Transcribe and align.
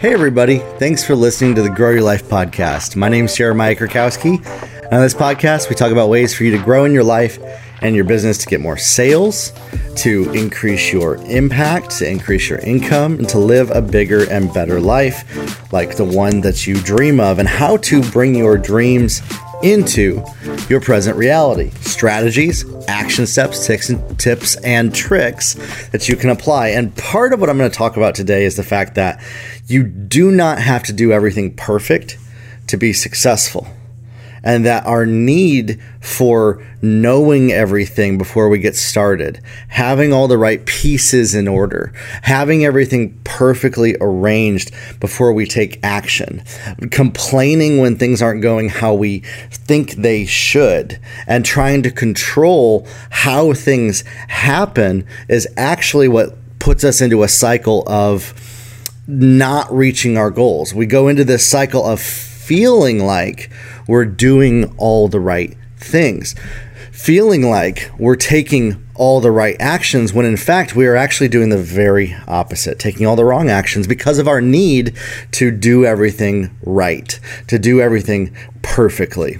Hey, 0.00 0.14
everybody. 0.14 0.60
Thanks 0.78 1.04
for 1.04 1.14
listening 1.14 1.54
to 1.56 1.62
the 1.62 1.68
Grow 1.68 1.90
Your 1.90 2.00
Life 2.00 2.24
podcast. 2.24 2.96
My 2.96 3.10
name 3.10 3.26
is 3.26 3.36
Jeremiah 3.36 3.76
Krakowski. 3.76 4.38
On 4.90 5.02
this 5.02 5.12
podcast, 5.12 5.68
we 5.68 5.76
talk 5.76 5.92
about 5.92 6.08
ways 6.08 6.34
for 6.34 6.44
you 6.44 6.56
to 6.56 6.64
grow 6.64 6.86
in 6.86 6.92
your 6.92 7.04
life 7.04 7.38
and 7.82 7.94
your 7.94 8.06
business 8.06 8.38
to 8.38 8.46
get 8.46 8.62
more 8.62 8.78
sales, 8.78 9.52
to 9.96 10.32
increase 10.32 10.90
your 10.90 11.16
impact, 11.26 11.90
to 11.98 12.08
increase 12.08 12.48
your 12.48 12.60
income, 12.60 13.18
and 13.18 13.28
to 13.28 13.38
live 13.38 13.70
a 13.72 13.82
bigger 13.82 14.24
and 14.30 14.50
better 14.54 14.80
life 14.80 15.70
like 15.70 15.98
the 15.98 16.04
one 16.04 16.40
that 16.40 16.66
you 16.66 16.80
dream 16.80 17.20
of, 17.20 17.38
and 17.38 17.46
how 17.46 17.76
to 17.76 18.02
bring 18.10 18.34
your 18.34 18.56
dreams 18.56 19.20
into 19.62 20.24
your 20.68 20.80
present 20.80 21.16
reality. 21.16 21.70
Strategies, 21.80 22.64
action 22.86 23.26
steps, 23.26 23.66
tips 23.66 24.56
and, 24.56 24.94
tricks 24.94 25.54
that 25.90 26.08
you 26.08 26.16
can 26.16 26.30
apply. 26.30 26.68
And 26.68 26.94
part 26.96 27.32
of 27.32 27.40
what 27.40 27.50
I'm 27.50 27.58
going 27.58 27.70
to 27.70 27.76
talk 27.76 27.96
about 27.96 28.14
today 28.14 28.44
is 28.44 28.56
the 28.56 28.62
fact 28.62 28.94
that 28.94 29.22
you 29.66 29.84
do 29.84 30.30
not 30.30 30.58
have 30.58 30.82
to 30.84 30.92
do 30.92 31.12
everything 31.12 31.54
perfect 31.54 32.18
to 32.68 32.76
be 32.76 32.92
successful 32.92 33.66
and 34.42 34.64
that 34.64 34.86
our 34.86 35.06
need 35.06 35.80
for 36.00 36.64
knowing 36.82 37.52
everything 37.52 38.16
before 38.16 38.48
we 38.48 38.58
get 38.58 38.74
started, 38.74 39.40
having 39.68 40.12
all 40.12 40.28
the 40.28 40.38
right 40.38 40.64
pieces 40.66 41.34
in 41.34 41.46
order, 41.46 41.92
having 42.22 42.64
everything 42.64 43.18
perfectly 43.24 43.96
arranged 44.00 44.72
before 44.98 45.32
we 45.32 45.46
take 45.46 45.78
action, 45.82 46.42
complaining 46.90 47.78
when 47.78 47.96
things 47.96 48.22
aren't 48.22 48.42
going 48.42 48.68
how 48.68 48.94
we 48.94 49.18
think 49.50 49.92
they 49.92 50.24
should, 50.24 50.98
and 51.26 51.44
trying 51.44 51.82
to 51.82 51.90
control 51.90 52.86
how 53.10 53.52
things 53.52 54.02
happen 54.28 55.06
is 55.28 55.46
actually 55.56 56.08
what 56.08 56.36
puts 56.58 56.84
us 56.84 57.00
into 57.00 57.22
a 57.22 57.28
cycle 57.28 57.82
of 57.86 58.34
not 59.06 59.70
reaching 59.74 60.16
our 60.16 60.30
goals. 60.30 60.72
We 60.72 60.86
go 60.86 61.08
into 61.08 61.24
this 61.24 61.46
cycle 61.46 61.84
of 61.84 62.00
feeling 62.50 62.98
like 62.98 63.48
we're 63.86 64.04
doing 64.04 64.74
all 64.76 65.06
the 65.06 65.20
right 65.20 65.56
things, 65.76 66.34
feeling 66.90 67.48
like 67.48 67.88
we're 67.96 68.16
taking 68.16 68.84
all 68.96 69.20
the 69.20 69.30
right 69.30 69.54
actions 69.60 70.12
when 70.12 70.26
in 70.26 70.36
fact 70.36 70.74
we 70.74 70.84
are 70.84 70.96
actually 70.96 71.28
doing 71.28 71.50
the 71.50 71.62
very 71.62 72.12
opposite, 72.26 72.76
taking 72.80 73.06
all 73.06 73.14
the 73.14 73.24
wrong 73.24 73.48
actions 73.48 73.86
because 73.86 74.18
of 74.18 74.26
our 74.26 74.40
need 74.40 74.92
to 75.30 75.52
do 75.52 75.84
everything 75.84 76.50
right, 76.64 77.20
to 77.46 77.56
do 77.56 77.80
everything 77.80 78.34
perfectly. 78.62 79.38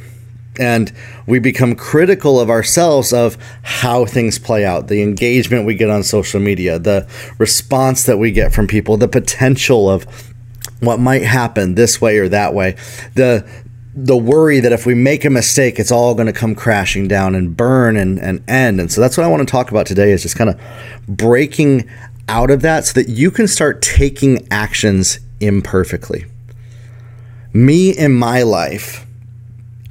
And 0.61 0.92
we 1.27 1.41
become 1.41 1.75
critical 1.75 2.38
of 2.38 2.48
ourselves 2.48 3.12
of 3.12 3.36
how 3.62 4.05
things 4.05 4.38
play 4.38 4.64
out, 4.64 4.86
the 4.86 5.03
engagement 5.03 5.66
we 5.66 5.75
get 5.75 5.91
on 5.91 6.05
social 6.05 6.38
media, 6.38 6.78
the 6.78 7.08
response 7.38 8.05
that 8.05 8.19
we 8.19 8.31
get 8.31 8.53
from 8.53 8.69
people, 8.69 8.97
the 8.97 9.08
potential 9.08 9.91
of 9.91 10.30
what 10.81 10.98
might 10.98 11.23
happen 11.23 11.75
this 11.75 12.00
way 12.00 12.19
or 12.19 12.28
that 12.28 12.55
way, 12.55 12.77
the 13.14 13.48
the 13.95 14.17
worry 14.17 14.61
that 14.61 14.73
if 14.73 14.87
we 14.87 14.95
make 14.95 15.25
a 15.25 15.31
mistake, 15.31 15.78
it's 15.78 15.91
all 15.91 16.14
going 16.14 16.27
to 16.27 16.33
come 16.33 16.55
crashing 16.55 17.09
down 17.09 17.34
and 17.34 17.56
burn 17.56 17.97
and, 17.97 18.20
and 18.20 18.42
end. 18.48 18.81
And 18.81 18.91
so 18.91 19.00
that's 19.00 19.17
what 19.17 19.27
I 19.27 19.28
want 19.28 19.47
to 19.47 19.50
talk 19.50 19.70
about 19.70 19.84
today 19.84 20.12
is 20.12 20.22
just 20.22 20.37
kind 20.37 20.48
of 20.48 20.61
breaking 21.09 21.91
out 22.28 22.50
of 22.50 22.62
that 22.62 22.87
so 22.87 23.00
that 23.00 23.09
you 23.09 23.33
can 23.33 23.48
start 23.48 23.83
taking 23.83 24.47
actions 24.50 25.19
imperfectly. 25.41 26.27
Me 27.53 27.91
in 27.91 28.12
my 28.12 28.42
life, 28.42 29.05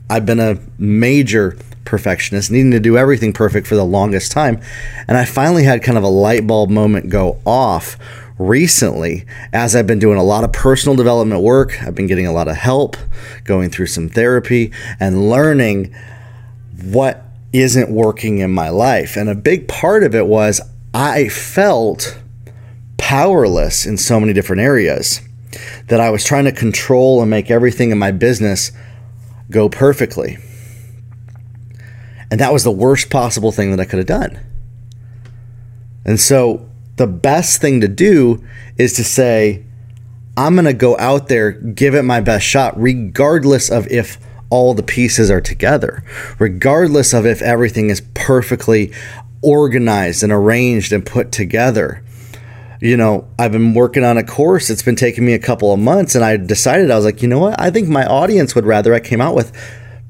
I've 0.09 0.25
been 0.25 0.39
a 0.39 0.57
major 0.77 1.57
perfectionist, 1.83 2.51
needing 2.51 2.71
to 2.71 2.79
do 2.79 2.97
everything 2.97 3.33
perfect 3.33 3.67
for 3.67 3.75
the 3.75 3.83
longest 3.83 4.31
time. 4.31 4.61
And 5.07 5.17
I 5.17 5.25
finally 5.25 5.63
had 5.63 5.83
kind 5.83 5.97
of 5.97 6.03
a 6.03 6.09
light 6.09 6.47
bulb 6.47 6.69
moment 6.69 7.09
go 7.09 7.39
off 7.45 7.97
recently 8.39 9.25
as 9.53 9.75
I've 9.75 9.85
been 9.85 9.99
doing 9.99 10.17
a 10.17 10.23
lot 10.23 10.43
of 10.43 10.51
personal 10.51 10.95
development 10.95 11.41
work. 11.43 11.83
I've 11.83 11.93
been 11.93 12.07
getting 12.07 12.25
a 12.25 12.31
lot 12.31 12.47
of 12.47 12.55
help, 12.55 12.97
going 13.43 13.69
through 13.69 13.87
some 13.87 14.09
therapy, 14.09 14.71
and 14.99 15.29
learning 15.29 15.93
what 16.81 17.25
isn't 17.51 17.91
working 17.91 18.39
in 18.39 18.51
my 18.51 18.69
life. 18.69 19.17
And 19.17 19.29
a 19.29 19.35
big 19.35 19.67
part 19.67 20.03
of 20.03 20.15
it 20.15 20.25
was 20.25 20.61
I 20.93 21.27
felt 21.27 22.17
powerless 22.97 23.85
in 23.85 23.97
so 23.97 24.19
many 24.19 24.33
different 24.33 24.61
areas 24.61 25.21
that 25.87 25.99
I 25.99 26.09
was 26.09 26.23
trying 26.23 26.45
to 26.45 26.51
control 26.51 27.21
and 27.21 27.29
make 27.29 27.51
everything 27.51 27.91
in 27.91 27.97
my 27.97 28.11
business 28.11 28.71
go 29.51 29.67
perfectly. 29.67 30.37
And 32.31 32.39
that 32.39 32.53
was 32.53 32.63
the 32.63 32.71
worst 32.71 33.09
possible 33.09 33.51
thing 33.51 33.71
that 33.71 33.79
I 33.79 33.85
could 33.85 33.97
have 33.97 34.07
done. 34.07 34.39
And 36.05 36.19
so 36.19 36.68
the 36.99 37.07
best 37.07 37.61
thing 37.61 37.79
to 37.81 37.87
do 37.87 38.43
is 38.77 38.93
to 38.93 39.03
say, 39.03 39.63
I'm 40.35 40.53
going 40.53 40.65
to 40.65 40.73
go 40.73 40.97
out 40.97 41.29
there, 41.29 41.51
give 41.51 41.95
it 41.95 42.03
my 42.03 42.19
best 42.19 42.45
shot, 42.45 42.79
regardless 42.79 43.71
of 43.71 43.87
if 43.87 44.19
all 44.49 44.73
the 44.73 44.83
pieces 44.83 45.31
are 45.31 45.41
together, 45.41 46.03
regardless 46.39 47.13
of 47.13 47.25
if 47.25 47.41
everything 47.41 47.89
is 47.89 48.01
perfectly 48.13 48.91
organized 49.41 50.23
and 50.23 50.31
arranged 50.31 50.91
and 50.91 51.05
put 51.05 51.31
together. 51.31 52.03
You 52.81 52.97
know, 52.97 53.27
I've 53.39 53.53
been 53.53 53.73
working 53.73 54.03
on 54.03 54.17
a 54.17 54.23
course. 54.23 54.69
It's 54.69 54.83
been 54.83 54.95
taking 54.97 55.25
me 55.25 55.33
a 55.33 55.39
couple 55.39 55.73
of 55.73 55.79
months, 55.79 56.15
and 56.15 56.23
I 56.23 56.35
decided 56.35 56.91
I 56.91 56.97
was 56.97 57.05
like, 57.05 57.21
you 57.21 57.29
know 57.29 57.39
what? 57.39 57.59
I 57.59 57.71
think 57.71 57.87
my 57.87 58.05
audience 58.05 58.55
would 58.55 58.65
rather 58.65 58.93
I 58.93 58.99
came 58.99 59.21
out 59.21 59.35
with 59.35 59.55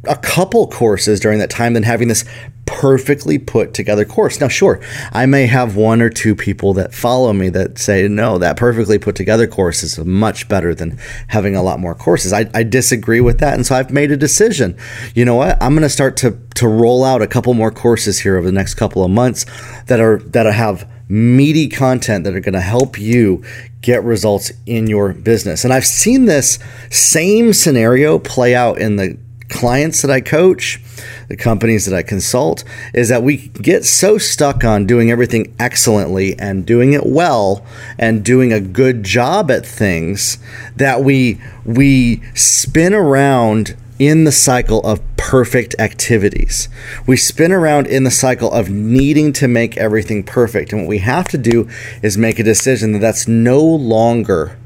a 0.07 0.15
couple 0.15 0.67
courses 0.67 1.19
during 1.19 1.37
that 1.39 1.49
time 1.51 1.73
than 1.73 1.83
having 1.83 2.07
this 2.07 2.25
perfectly 2.69 3.39
put 3.39 3.73
together 3.73 4.05
course. 4.05 4.39
Now, 4.39 4.47
sure, 4.47 4.79
I 5.11 5.25
may 5.25 5.47
have 5.47 5.75
one 5.75 6.03
or 6.03 6.09
two 6.09 6.35
people 6.35 6.75
that 6.75 6.93
follow 6.93 7.33
me 7.33 7.49
that 7.49 7.79
say, 7.79 8.07
no, 8.07 8.37
that 8.37 8.57
perfectly 8.57 8.99
put 8.99 9.15
together 9.15 9.47
course 9.47 9.81
is 9.81 9.97
much 9.97 10.47
better 10.47 10.75
than 10.75 10.99
having 11.29 11.55
a 11.55 11.63
lot 11.63 11.79
more 11.79 11.95
courses. 11.95 12.31
I, 12.31 12.47
I 12.53 12.61
disagree 12.61 13.21
with 13.21 13.39
that. 13.39 13.55
And 13.55 13.65
so 13.65 13.75
I've 13.75 13.91
made 13.91 14.11
a 14.11 14.17
decision. 14.17 14.77
You 15.15 15.25
know 15.25 15.35
what? 15.35 15.61
I'm 15.61 15.71
going 15.71 15.81
to 15.81 15.89
start 15.89 16.15
to, 16.17 16.37
to 16.55 16.67
roll 16.67 17.03
out 17.03 17.23
a 17.23 17.27
couple 17.27 17.55
more 17.55 17.71
courses 17.71 18.19
here 18.19 18.37
over 18.37 18.45
the 18.45 18.51
next 18.51 18.75
couple 18.75 19.03
of 19.03 19.09
months 19.09 19.45
that 19.87 19.99
are, 19.99 20.19
that 20.19 20.45
have 20.45 20.87
meaty 21.09 21.67
content 21.67 22.23
that 22.23 22.35
are 22.35 22.39
going 22.39 22.53
to 22.53 22.61
help 22.61 22.99
you 22.99 23.43
get 23.81 24.03
results 24.03 24.51
in 24.67 24.85
your 24.85 25.11
business. 25.11 25.63
And 25.63 25.73
I've 25.73 25.87
seen 25.87 26.25
this 26.25 26.59
same 26.91 27.51
scenario 27.51 28.19
play 28.19 28.53
out 28.53 28.77
in 28.77 28.97
the 28.97 29.17
clients 29.49 30.01
that 30.01 30.11
I 30.11 30.21
coach, 30.21 30.79
the 31.27 31.35
companies 31.35 31.85
that 31.85 31.95
I 31.95 32.03
consult, 32.03 32.63
is 32.93 33.09
that 33.09 33.23
we 33.23 33.47
get 33.47 33.83
so 33.83 34.17
stuck 34.17 34.63
on 34.63 34.85
doing 34.85 35.11
everything 35.11 35.53
excellently 35.59 36.37
and 36.39 36.65
doing 36.65 36.93
it 36.93 37.05
well 37.05 37.65
and 37.97 38.23
doing 38.23 38.53
a 38.53 38.61
good 38.61 39.03
job 39.03 39.51
at 39.51 39.65
things 39.65 40.37
that 40.75 41.03
we 41.03 41.41
we 41.65 42.21
spin 42.33 42.93
around 42.93 43.75
in 43.99 44.23
the 44.23 44.31
cycle 44.31 44.79
of 44.83 45.01
perfect 45.17 45.75
activities. 45.77 46.69
We 47.05 47.17
spin 47.17 47.51
around 47.51 47.87
in 47.87 48.05
the 48.05 48.11
cycle 48.11 48.51
of 48.51 48.69
needing 48.69 49.33
to 49.33 49.47
make 49.47 49.75
everything 49.75 50.23
perfect. 50.23 50.71
And 50.71 50.83
what 50.83 50.89
we 50.89 50.99
have 50.99 51.27
to 51.27 51.37
do 51.37 51.69
is 52.01 52.17
make 52.17 52.39
a 52.39 52.43
decision 52.43 52.93
that 52.93 52.99
that's 52.99 53.27
no 53.27 53.61
longer 53.61 54.57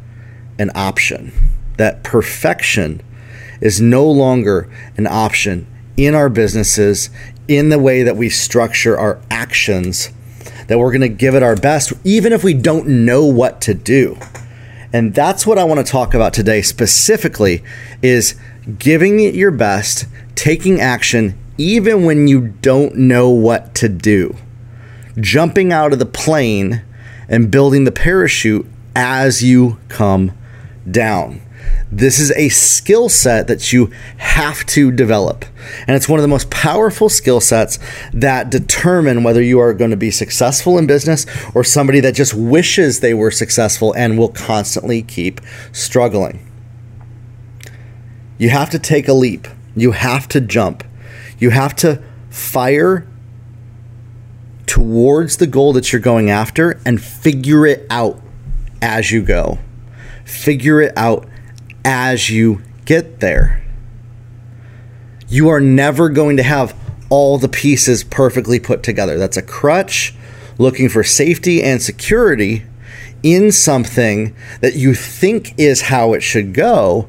an 0.59 0.69
option. 0.75 1.31
That 1.77 2.03
perfection 2.03 3.01
is 3.63 3.79
no 3.79 4.05
longer 4.05 4.69
an 4.97 5.07
option 5.07 5.65
in 5.95 6.13
our 6.13 6.29
businesses, 6.29 7.09
in 7.47 7.69
the 7.69 7.79
way 7.79 8.03
that 8.03 8.17
we 8.17 8.29
structure 8.29 8.97
our 8.97 9.21
actions, 9.31 10.11
that 10.67 10.77
we're 10.77 10.91
going 10.91 11.01
to 11.01 11.07
give 11.07 11.33
it 11.33 11.41
our 11.41 11.55
best, 11.55 11.93
even 12.03 12.33
if 12.33 12.43
we 12.43 12.53
don't 12.53 12.87
know 12.87 13.25
what 13.25 13.61
to 13.61 13.73
do. 13.73 14.17
And 14.91 15.15
that's 15.15 15.47
what 15.47 15.57
I 15.57 15.63
want 15.63 15.79
to 15.79 15.89
talk 15.89 16.13
about 16.13 16.33
today 16.33 16.61
specifically 16.61 17.63
is 18.01 18.35
giving 18.77 19.21
it 19.21 19.33
your 19.33 19.51
best, 19.51 20.07
taking 20.35 20.81
action 20.81 21.39
even 21.57 22.03
when 22.03 22.27
you 22.27 22.49
don't 22.61 22.95
know 22.95 23.29
what 23.29 23.73
to 23.75 23.87
do. 23.87 24.35
Jumping 25.19 25.71
out 25.71 25.93
of 25.93 25.99
the 25.99 26.05
plane 26.05 26.83
and 27.29 27.49
building 27.49 27.85
the 27.85 27.91
parachute 27.91 28.65
as 28.93 29.41
you 29.41 29.79
come 29.87 30.33
down. 30.89 31.41
This 31.95 32.17
is 32.17 32.31
a 32.31 32.49
skill 32.49 33.07
set 33.07 33.45
that 33.47 33.71
you 33.71 33.91
have 34.17 34.65
to 34.67 34.91
develop. 34.91 35.45
And 35.85 35.95
it's 35.95 36.09
one 36.09 36.17
of 36.17 36.23
the 36.23 36.27
most 36.27 36.49
powerful 36.49 37.07
skill 37.07 37.39
sets 37.39 37.77
that 38.11 38.49
determine 38.49 39.23
whether 39.23 39.43
you 39.43 39.59
are 39.59 39.75
going 39.75 39.91
to 39.91 39.97
be 39.97 40.09
successful 40.09 40.79
in 40.79 40.87
business 40.87 41.27
or 41.53 41.63
somebody 41.63 41.99
that 41.99 42.15
just 42.15 42.33
wishes 42.33 42.99
they 42.99 43.13
were 43.13 43.29
successful 43.29 43.93
and 43.93 44.17
will 44.17 44.29
constantly 44.29 45.03
keep 45.03 45.39
struggling. 45.71 46.49
You 48.39 48.49
have 48.49 48.71
to 48.71 48.79
take 48.79 49.07
a 49.07 49.13
leap. 49.13 49.47
You 49.75 49.91
have 49.91 50.27
to 50.29 50.41
jump. 50.41 50.83
You 51.37 51.51
have 51.51 51.75
to 51.77 52.01
fire 52.31 53.07
towards 54.65 55.37
the 55.37 55.45
goal 55.45 55.73
that 55.73 55.93
you're 55.93 56.01
going 56.01 56.31
after 56.31 56.81
and 56.87 56.99
figure 56.99 57.67
it 57.67 57.85
out 57.91 58.19
as 58.81 59.11
you 59.11 59.21
go. 59.21 59.59
Figure 60.25 60.81
it 60.81 60.97
out 60.97 61.27
as 61.85 62.29
you 62.29 62.61
get 62.85 63.19
there. 63.19 63.63
You 65.27 65.49
are 65.49 65.59
never 65.59 66.09
going 66.09 66.37
to 66.37 66.43
have 66.43 66.75
all 67.09 67.37
the 67.37 67.49
pieces 67.49 68.03
perfectly 68.03 68.59
put 68.59 68.83
together. 68.83 69.17
That's 69.17 69.37
a 69.37 69.41
crutch 69.41 70.15
looking 70.57 70.89
for 70.89 71.03
safety 71.03 71.61
and 71.63 71.81
security 71.81 72.63
in 73.23 73.51
something 73.51 74.35
that 74.61 74.75
you 74.75 74.93
think 74.93 75.57
is 75.57 75.83
how 75.83 76.13
it 76.13 76.21
should 76.21 76.53
go, 76.53 77.07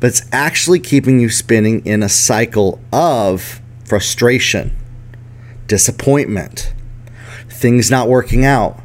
but 0.00 0.08
it's 0.08 0.22
actually 0.32 0.78
keeping 0.78 1.18
you 1.18 1.28
spinning 1.28 1.84
in 1.84 2.02
a 2.02 2.08
cycle 2.08 2.80
of 2.92 3.60
frustration, 3.84 4.76
disappointment, 5.66 6.72
things 7.48 7.90
not 7.90 8.08
working 8.08 8.44
out. 8.44 8.80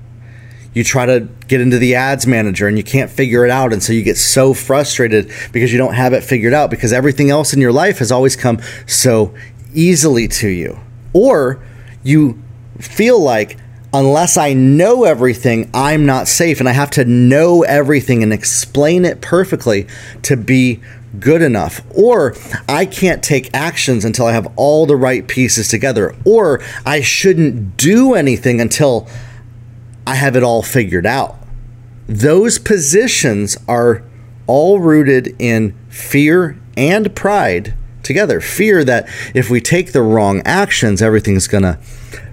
You 0.74 0.84
try 0.84 1.06
to 1.06 1.28
get 1.48 1.62
into 1.62 1.78
the 1.78 1.96
ads 1.96 2.26
manager 2.26 2.68
and 2.68 2.78
you 2.78 2.84
can't 2.84 3.12
figure 3.12 3.46
it 3.46 3.52
out. 3.52 3.74
And 3.74 3.82
so 3.82 3.94
you 3.94 4.04
get 4.04 4.18
so 4.18 4.54
frustrated 4.54 5.32
because 5.52 5.72
you 5.72 5.78
don't 5.78 5.94
have 5.94 6.14
it 6.14 6.24
figured 6.24 6.54
out 6.54 6.70
because 6.70 6.92
everything 6.92 7.30
else 7.30 7.54
in 7.54 7.62
your 7.62 7.72
life 7.72 8.00
has 8.00 8.12
always 8.12 8.36
come 8.36 8.60
so 8.88 9.34
easily 9.74 10.28
to 10.28 10.48
you. 10.48 10.80
Or 11.14 11.64
you 12.04 12.42
feel 12.80 13.20
like 13.20 13.58
unless 13.94 14.38
I 14.38 14.54
know 14.54 15.04
everything, 15.04 15.70
I'm 15.74 16.06
not 16.06 16.28
safe. 16.28 16.60
And 16.60 16.68
I 16.68 16.74
have 16.74 16.90
to 16.92 17.06
know 17.06 17.62
everything 17.64 18.24
and 18.24 18.34
explain 18.34 19.06
it 19.06 19.22
perfectly 19.22 19.88
to 20.24 20.36
be 20.36 20.82
good 21.20 21.44
enough. 21.44 21.82
Or 21.96 22.36
I 22.68 22.86
can't 22.86 23.24
take 23.24 23.54
actions 23.54 24.04
until 24.04 24.26
I 24.26 24.32
have 24.34 24.52
all 24.56 24.86
the 24.86 24.96
right 24.96 25.28
pieces 25.28 25.68
together. 25.68 26.16
Or 26.26 26.62
I 26.86 27.02
shouldn't 27.02 27.78
do 27.78 28.16
anything 28.16 28.60
until 28.60 29.08
I 30.06 30.16
have 30.16 30.36
it 30.36 30.44
all 30.44 30.62
figured 30.62 31.06
out. 31.06 31.38
Those 32.08 32.60
positions 32.60 33.58
are 33.68 34.04
all 34.48 34.80
rooted 34.80 35.36
in 35.40 35.78
fear 35.90 36.60
and 36.76 37.16
pride 37.16 37.74
together. 38.04 38.42
Fear 38.42 38.84
that 38.84 39.08
if 39.34 39.50
we 39.50 39.62
take 39.62 39.94
the 39.94 40.02
wrong 40.02 40.42
actions, 40.46 41.02
everything's 41.02 41.48
going 41.48 41.64
to 41.64 41.80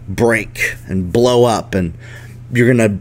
break 0.08 0.76
and 0.88 1.12
blow 1.12 1.44
up 1.44 1.74
and 1.74 1.94
you're 2.52 2.74
going 2.74 2.98
to 2.98 3.00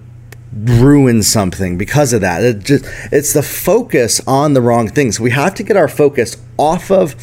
ruin 0.53 1.23
something 1.23 1.77
because 1.77 2.13
of 2.13 2.21
that. 2.21 2.43
It 2.43 2.59
just 2.63 2.85
it's 3.11 3.33
the 3.33 3.43
focus 3.43 4.21
on 4.27 4.53
the 4.53 4.61
wrong 4.61 4.87
things. 4.87 5.19
We 5.19 5.31
have 5.31 5.55
to 5.55 5.63
get 5.63 5.77
our 5.77 5.87
focus 5.87 6.37
off 6.57 6.91
of 6.91 7.13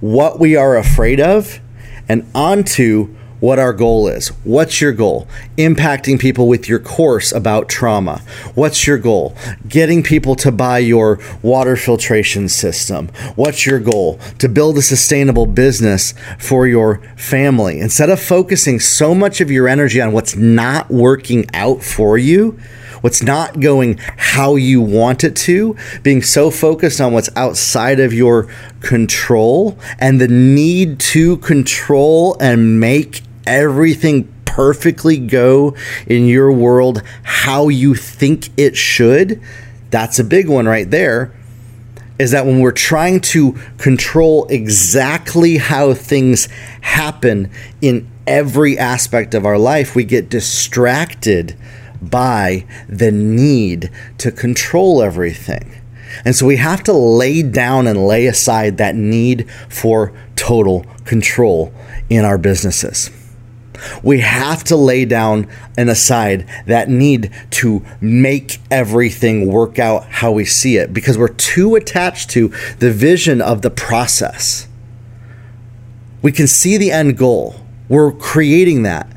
what 0.00 0.38
we 0.38 0.56
are 0.56 0.76
afraid 0.76 1.20
of 1.20 1.60
and 2.08 2.28
onto 2.34 3.14
what 3.42 3.58
our 3.58 3.72
goal 3.72 4.06
is. 4.06 4.28
What's 4.44 4.80
your 4.80 4.92
goal? 4.92 5.26
Impacting 5.58 6.20
people 6.20 6.46
with 6.46 6.68
your 6.68 6.78
course 6.78 7.32
about 7.32 7.68
trauma. 7.68 8.22
What's 8.54 8.86
your 8.86 8.98
goal? 8.98 9.34
Getting 9.68 10.04
people 10.04 10.36
to 10.36 10.52
buy 10.52 10.78
your 10.78 11.18
water 11.42 11.74
filtration 11.74 12.48
system. 12.48 13.08
What's 13.34 13.66
your 13.66 13.80
goal? 13.80 14.20
To 14.38 14.48
build 14.48 14.78
a 14.78 14.82
sustainable 14.82 15.46
business 15.46 16.14
for 16.38 16.68
your 16.68 16.98
family. 17.16 17.80
Instead 17.80 18.10
of 18.10 18.22
focusing 18.22 18.78
so 18.78 19.12
much 19.12 19.40
of 19.40 19.50
your 19.50 19.66
energy 19.66 20.00
on 20.00 20.12
what's 20.12 20.36
not 20.36 20.88
working 20.88 21.44
out 21.52 21.82
for 21.82 22.16
you, 22.16 22.60
what's 23.00 23.24
not 23.24 23.58
going 23.58 23.98
how 24.18 24.54
you 24.54 24.80
want 24.80 25.24
it 25.24 25.34
to, 25.34 25.76
being 26.04 26.22
so 26.22 26.48
focused 26.48 27.00
on 27.00 27.12
what's 27.12 27.28
outside 27.34 27.98
of 27.98 28.12
your 28.12 28.46
control 28.78 29.76
and 29.98 30.20
the 30.20 30.28
need 30.28 31.00
to 31.00 31.38
control 31.38 32.36
and 32.38 32.78
make 32.78 33.22
everything 33.46 34.32
perfectly 34.44 35.16
go 35.16 35.74
in 36.06 36.26
your 36.26 36.52
world 36.52 37.02
how 37.22 37.68
you 37.68 37.94
think 37.94 38.50
it 38.58 38.76
should, 38.76 39.40
that's 39.90 40.18
a 40.18 40.24
big 40.24 40.48
one 40.48 40.66
right 40.66 40.90
there. 40.90 41.34
Is 42.18 42.32
that 42.32 42.46
when 42.46 42.60
we're 42.60 42.70
trying 42.70 43.20
to 43.20 43.52
control 43.78 44.46
exactly 44.48 45.56
how 45.56 45.94
things 45.94 46.48
happen 46.82 47.50
in 47.80 48.08
every 48.26 48.78
aspect 48.78 49.34
of 49.34 49.44
our 49.44 49.58
life, 49.58 49.96
we 49.96 50.04
get 50.04 50.28
distracted 50.28 51.56
by 52.00 52.66
the 52.88 53.10
need 53.10 53.90
to 54.18 54.30
control 54.30 55.02
everything. 55.02 55.80
And 56.24 56.36
so 56.36 56.46
we 56.46 56.56
have 56.56 56.82
to 56.84 56.92
lay 56.92 57.42
down 57.42 57.86
and 57.86 58.06
lay 58.06 58.26
aside 58.26 58.76
that 58.76 58.94
need 58.94 59.50
for 59.68 60.12
total 60.36 60.84
control 61.04 61.72
in 62.10 62.24
our 62.24 62.38
businesses. 62.38 63.10
We 64.02 64.20
have 64.20 64.64
to 64.64 64.76
lay 64.76 65.04
down 65.04 65.48
and 65.76 65.90
aside 65.90 66.46
that 66.66 66.88
need 66.88 67.30
to 67.50 67.84
make 68.00 68.58
everything 68.70 69.46
work 69.46 69.78
out 69.78 70.04
how 70.06 70.32
we 70.32 70.44
see 70.44 70.76
it 70.76 70.92
because 70.92 71.16
we're 71.18 71.28
too 71.28 71.74
attached 71.74 72.30
to 72.30 72.48
the 72.78 72.90
vision 72.90 73.40
of 73.40 73.62
the 73.62 73.70
process. 73.70 74.68
We 76.22 76.32
can 76.32 76.46
see 76.46 76.76
the 76.76 76.92
end 76.92 77.18
goal. 77.18 77.56
We're 77.88 78.12
creating 78.12 78.84
that. 78.84 79.08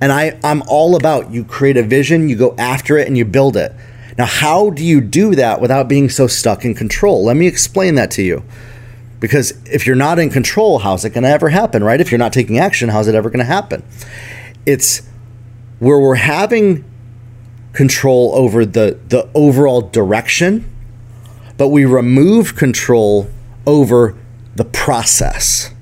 And 0.00 0.10
I, 0.10 0.38
I'm 0.42 0.62
all 0.66 0.96
about 0.96 1.30
you 1.30 1.44
create 1.44 1.76
a 1.76 1.82
vision, 1.82 2.28
you 2.28 2.36
go 2.36 2.54
after 2.56 2.96
it, 2.96 3.06
and 3.06 3.18
you 3.18 3.26
build 3.26 3.56
it. 3.56 3.72
Now, 4.16 4.24
how 4.26 4.70
do 4.70 4.84
you 4.84 5.00
do 5.00 5.34
that 5.34 5.60
without 5.60 5.88
being 5.88 6.08
so 6.08 6.26
stuck 6.26 6.64
in 6.64 6.74
control? 6.74 7.24
Let 7.24 7.36
me 7.36 7.46
explain 7.46 7.94
that 7.96 8.10
to 8.12 8.22
you. 8.22 8.42
Because 9.20 9.52
if 9.66 9.86
you're 9.86 9.96
not 9.96 10.18
in 10.18 10.30
control, 10.30 10.78
how's 10.78 11.04
it 11.04 11.10
going 11.10 11.24
to 11.24 11.28
ever 11.28 11.50
happen, 11.50 11.84
right? 11.84 12.00
If 12.00 12.10
you're 12.10 12.18
not 12.18 12.32
taking 12.32 12.58
action, 12.58 12.88
how's 12.88 13.06
it 13.06 13.14
ever 13.14 13.28
going 13.28 13.38
to 13.38 13.44
happen? 13.44 13.84
It's 14.66 15.02
where 15.78 15.98
we're 15.98 16.16
having 16.16 16.84
control 17.72 18.32
over 18.34 18.64
the, 18.64 18.98
the 19.08 19.28
overall 19.34 19.82
direction, 19.82 20.68
but 21.56 21.68
we 21.68 21.84
remove 21.84 22.56
control 22.56 23.28
over 23.66 24.16
the 24.56 24.64
process. 24.64 25.72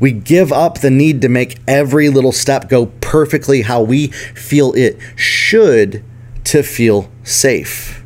We 0.00 0.10
give 0.12 0.52
up 0.52 0.80
the 0.80 0.90
need 0.90 1.22
to 1.22 1.28
make 1.28 1.58
every 1.66 2.10
little 2.10 2.32
step 2.32 2.68
go 2.68 2.86
perfectly 3.00 3.62
how 3.62 3.82
we 3.82 4.08
feel 4.08 4.72
it 4.74 4.98
should 5.16 6.04
to 6.44 6.62
feel 6.62 7.10
safe. 7.22 8.04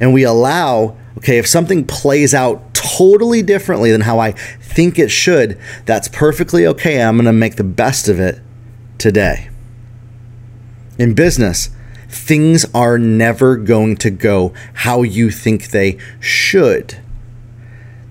And 0.00 0.14
we 0.14 0.22
allow, 0.22 0.96
okay, 1.18 1.38
if 1.38 1.46
something 1.46 1.84
plays 1.84 2.34
out 2.34 2.71
totally 2.82 3.42
differently 3.42 3.92
than 3.92 4.02
how 4.02 4.18
I 4.18 4.32
think 4.32 4.98
it 4.98 5.10
should, 5.10 5.58
that's 5.86 6.08
perfectly 6.08 6.66
okay. 6.66 7.02
I'm 7.02 7.16
going 7.16 7.26
to 7.26 7.32
make 7.32 7.56
the 7.56 7.64
best 7.64 8.08
of 8.08 8.18
it 8.18 8.40
today. 8.98 9.48
In 10.98 11.14
business, 11.14 11.70
things 12.08 12.66
are 12.74 12.98
never 12.98 13.56
going 13.56 13.96
to 13.96 14.10
go 14.10 14.52
how 14.74 15.02
you 15.02 15.30
think 15.30 15.68
they 15.68 15.98
should. 16.20 16.98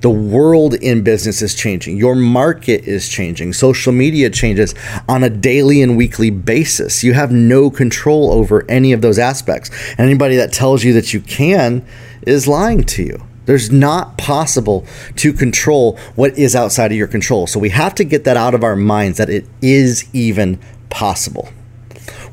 The 0.02 0.10
world 0.10 0.74
in 0.74 1.04
business 1.04 1.44
is 1.44 1.54
changing. 1.54 1.98
Your 1.98 2.16
market 2.16 2.86
is 2.86 3.08
changing. 3.08 3.54
Social 3.54 3.94
media 3.94 4.32
changes 4.32 4.74
on 5.08 5.24
a 5.24 5.30
daily 5.30 5.84
and 5.84 5.96
weekly 5.96 6.32
basis. 6.32 7.04
You 7.04 7.14
have 7.14 7.32
no 7.32 7.70
control 7.70 8.32
over 8.32 8.66
any 8.68 8.94
of 8.94 9.02
those 9.02 9.20
aspects. 9.20 9.70
And 9.92 10.00
anybody 10.00 10.36
that 10.38 10.52
tells 10.52 10.84
you 10.84 10.94
that 10.94 11.14
you 11.14 11.22
can 11.22 11.86
is 12.24 12.48
lying 12.48 12.84
to 12.86 13.04
you. 13.04 13.24
There's 13.46 13.72
not 13.72 14.18
possible 14.18 14.86
to 15.18 15.34
control 15.34 15.98
what 16.16 16.38
is 16.38 16.56
outside 16.56 16.92
of 16.92 16.98
your 16.98 17.08
control. 17.08 17.48
So 17.48 17.60
we 17.60 17.70
have 17.70 17.96
to 17.96 18.04
get 18.04 18.24
that 18.24 18.38
out 18.38 18.54
of 18.54 18.64
our 18.64 18.76
minds 18.76 19.18
that 19.18 19.30
it 19.30 19.48
is 19.62 20.08
even 20.14 20.60
possible. 20.90 21.50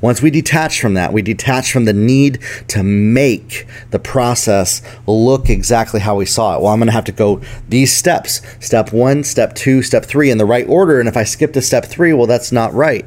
Once 0.00 0.22
we 0.22 0.30
detach 0.30 0.80
from 0.80 0.94
that, 0.94 1.12
we 1.12 1.22
detach 1.22 1.72
from 1.72 1.84
the 1.84 1.92
need 1.92 2.38
to 2.68 2.82
make 2.82 3.66
the 3.90 3.98
process 3.98 4.80
look 5.06 5.50
exactly 5.50 6.00
how 6.00 6.14
we 6.14 6.24
saw 6.24 6.54
it. 6.54 6.62
Well, 6.62 6.72
I'm 6.72 6.78
going 6.78 6.86
to 6.86 6.92
have 6.92 7.04
to 7.06 7.12
go 7.12 7.40
these 7.68 7.94
steps 7.94 8.40
step 8.60 8.92
one, 8.92 9.24
step 9.24 9.54
two, 9.54 9.82
step 9.82 10.04
three 10.04 10.30
in 10.30 10.38
the 10.38 10.46
right 10.46 10.68
order. 10.68 11.00
And 11.00 11.08
if 11.08 11.16
I 11.16 11.24
skip 11.24 11.52
to 11.54 11.62
step 11.62 11.84
three, 11.84 12.12
well, 12.12 12.26
that's 12.26 12.52
not 12.52 12.72
right. 12.72 13.06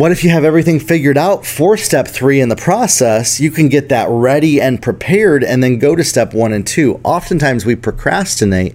What 0.00 0.12
if 0.12 0.24
you 0.24 0.30
have 0.30 0.44
everything 0.44 0.80
figured 0.80 1.18
out 1.18 1.44
for 1.44 1.76
step 1.76 2.08
three 2.08 2.40
in 2.40 2.48
the 2.48 2.56
process? 2.56 3.38
You 3.38 3.50
can 3.50 3.68
get 3.68 3.90
that 3.90 4.08
ready 4.08 4.58
and 4.58 4.80
prepared 4.80 5.44
and 5.44 5.62
then 5.62 5.78
go 5.78 5.94
to 5.94 6.02
step 6.02 6.32
one 6.32 6.54
and 6.54 6.66
two. 6.66 6.98
Oftentimes 7.04 7.66
we 7.66 7.76
procrastinate 7.76 8.74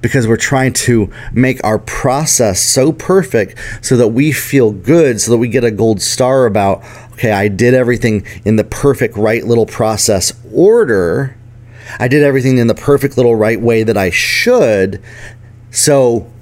because 0.00 0.26
we're 0.26 0.38
trying 0.38 0.72
to 0.72 1.12
make 1.30 1.62
our 1.62 1.78
process 1.78 2.58
so 2.58 2.90
perfect 2.90 3.58
so 3.82 3.98
that 3.98 4.08
we 4.08 4.32
feel 4.32 4.72
good, 4.72 5.20
so 5.20 5.32
that 5.32 5.36
we 5.36 5.48
get 5.48 5.62
a 5.62 5.70
gold 5.70 6.00
star 6.00 6.46
about, 6.46 6.82
okay, 7.12 7.32
I 7.32 7.48
did 7.48 7.74
everything 7.74 8.24
in 8.46 8.56
the 8.56 8.64
perfect, 8.64 9.14
right 9.18 9.44
little 9.44 9.66
process 9.66 10.32
order. 10.54 11.36
I 12.00 12.08
did 12.08 12.22
everything 12.22 12.56
in 12.56 12.68
the 12.68 12.74
perfect 12.74 13.18
little 13.18 13.36
right 13.36 13.60
way 13.60 13.82
that 13.82 13.98
I 13.98 14.08
should. 14.08 15.02
So 15.70 16.32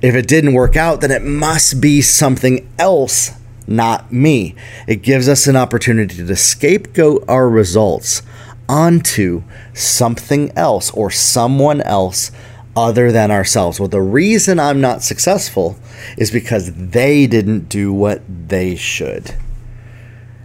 if 0.00 0.14
it 0.14 0.28
didn't 0.28 0.54
work 0.54 0.76
out, 0.76 1.00
then 1.00 1.10
it 1.10 1.24
must 1.24 1.80
be 1.80 2.02
something 2.02 2.70
else 2.78 3.32
not 3.66 4.12
me. 4.12 4.54
It 4.86 5.02
gives 5.02 5.28
us 5.28 5.46
an 5.46 5.56
opportunity 5.56 6.16
to 6.16 6.36
scapegoat 6.36 7.24
our 7.28 7.48
results 7.48 8.22
onto 8.68 9.42
something 9.72 10.50
else 10.56 10.90
or 10.92 11.10
someone 11.10 11.80
else 11.82 12.30
other 12.76 13.12
than 13.12 13.30
ourselves. 13.30 13.78
Well, 13.78 13.88
the 13.88 14.00
reason 14.00 14.58
I'm 14.58 14.80
not 14.80 15.02
successful 15.02 15.78
is 16.16 16.30
because 16.30 16.72
they 16.72 17.26
didn't 17.26 17.68
do 17.68 17.92
what 17.92 18.22
they 18.48 18.74
should. 18.76 19.34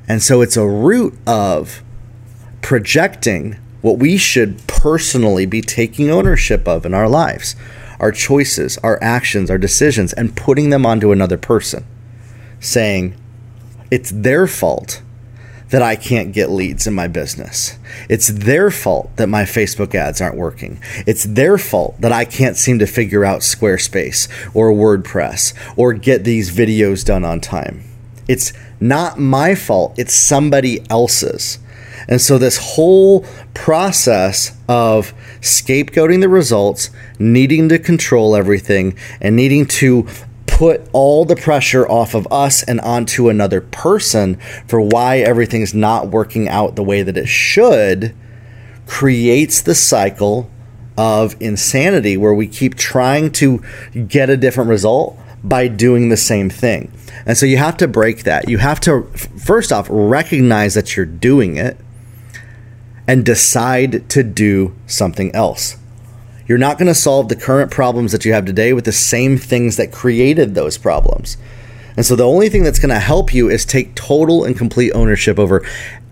And 0.07 0.21
so 0.21 0.41
it's 0.41 0.57
a 0.57 0.67
root 0.67 1.17
of 1.27 1.83
projecting 2.61 3.57
what 3.81 3.97
we 3.97 4.17
should 4.17 4.65
personally 4.67 5.45
be 5.45 5.61
taking 5.61 6.09
ownership 6.09 6.67
of 6.67 6.85
in 6.85 6.93
our 6.93 7.09
lives 7.09 7.55
our 7.99 8.11
choices, 8.13 8.77
our 8.77 8.97
actions, 9.03 9.51
our 9.51 9.57
decisions, 9.57 10.13
and 10.13 10.33
putting 10.33 10.69
them 10.69 10.85
onto 10.85 11.11
another 11.11 11.38
person 11.38 11.85
saying 12.60 13.16
it's 13.92 14.12
their 14.12 14.48
fault 14.48 15.01
that 15.70 15.82
I 15.82 15.96
can't 15.96 16.34
get 16.34 16.50
leads 16.50 16.88
in 16.88 16.94
my 16.94 17.08
business. 17.08 17.78
It's 18.10 18.28
their 18.28 18.72
fault 18.72 19.16
that 19.18 19.30
my 19.30 19.44
Facebook 19.44 19.94
ads 19.94 20.20
aren't 20.20 20.36
working. 20.36 20.82
It's 21.06 21.24
their 21.25 21.58
fault 21.58 22.01
that 22.01 22.12
I 22.12 22.25
can't 22.25 22.58
seem 22.58 22.80
to 22.80 22.88
figure 22.88 23.24
out 23.24 23.42
Squarespace 23.42 24.28
or 24.56 24.72
WordPress 24.72 25.54
or 25.78 25.94
get 25.94 26.24
these 26.24 26.56
videos 26.56 27.06
done 27.06 27.24
on 27.24 27.39
time. 27.39 27.84
It's 28.28 28.54
not 28.80 29.20
my 29.20 29.56
fault, 29.56 29.98
it's 29.98 30.13
somebody 30.13 30.84
else's. 30.89 31.60
And 32.08 32.20
so, 32.20 32.39
this 32.39 32.58
whole 32.58 33.25
process 33.54 34.58
of 34.68 35.13
scapegoating 35.42 36.22
the 36.22 36.30
results, 36.30 36.89
needing 37.20 37.70
to 37.70 37.78
control 37.78 38.36
everything, 38.36 38.98
and 39.22 39.36
needing 39.36 39.68
to 39.68 40.08
put 40.60 40.82
all 40.92 41.24
the 41.24 41.38
pressure 41.38 41.88
off 41.88 42.13
of 42.13 42.28
us 42.30 42.63
and 42.63 42.82
onto 42.82 43.30
another 43.30 43.62
person 43.62 44.36
for 44.68 44.82
why 44.82 45.20
everything's 45.20 45.74
not 45.74 46.10
working 46.10 46.50
out 46.50 46.75
the 46.75 46.84
way 46.84 47.01
that 47.01 47.16
it 47.16 47.30
should 47.30 48.13
creates 48.86 49.62
the 49.62 49.74
cycle 49.74 50.51
of 50.98 51.34
insanity 51.39 52.18
where 52.18 52.34
we 52.34 52.46
keep 52.46 52.75
trying 52.75 53.32
to 53.32 53.63
get 54.06 54.30
a 54.30 54.36
different 54.36 54.70
result 54.70 55.18
by 55.42 55.66
doing 55.70 56.10
the 56.10 56.18
same 56.18 56.50
thing. 56.50 56.92
And 57.25 57.38
so 57.38 57.46
you 57.46 57.56
have 57.56 57.78
to 57.78 57.88
break 57.88 58.24
that. 58.24 58.50
You 58.50 58.58
have 58.58 58.82
to, 58.82 59.04
first 59.38 59.72
off, 59.72 59.88
recognize 59.89 60.74
that 60.74 60.98
you're 60.98 61.06
doing 61.06 61.56
it 61.56 61.78
and 63.08 63.25
decide 63.25 64.10
to 64.10 64.24
do 64.24 64.75
something 64.88 65.34
else. 65.34 65.78
You're 66.50 66.58
not 66.58 66.79
going 66.79 66.88
to 66.88 66.96
solve 66.96 67.29
the 67.29 67.36
current 67.36 67.70
problems 67.70 68.12
that 68.12 68.25
you 68.25 68.34
have 68.34 68.44
today 68.44 68.74
with 68.74 68.86
the 68.86 68.91
same 68.91 69.38
things 69.38 69.77
that 69.77 69.91
created 69.91 70.56
those 70.56 70.79
problems. 70.79 71.38
And 71.96 72.03
so 72.03 72.15
the 72.15 72.25
only 72.25 72.50
thing 72.50 72.63
that's 72.63 72.79
going 72.79 72.89
to 72.89 73.00
help 73.00 73.32
you 73.32 73.50
is 73.50 73.63
take 73.65 73.94
total 73.94 74.44
and 74.44 74.58
complete 74.58 74.91
ownership 74.94 75.38
over 75.38 75.63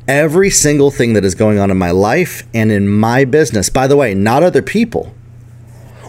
every 0.07 0.51
single 0.51 0.91
thing 0.91 1.13
that 1.13 1.25
is 1.25 1.33
going 1.33 1.57
on 1.57 1.71
in 1.71 1.77
my 1.77 1.89
life 1.89 2.47
and 2.53 2.71
in 2.71 2.87
my 2.87 3.25
business. 3.25 3.69
By 3.71 3.87
the 3.87 3.97
way, 3.97 4.13
not 4.13 4.43
other 4.43 4.61
people. 4.61 5.11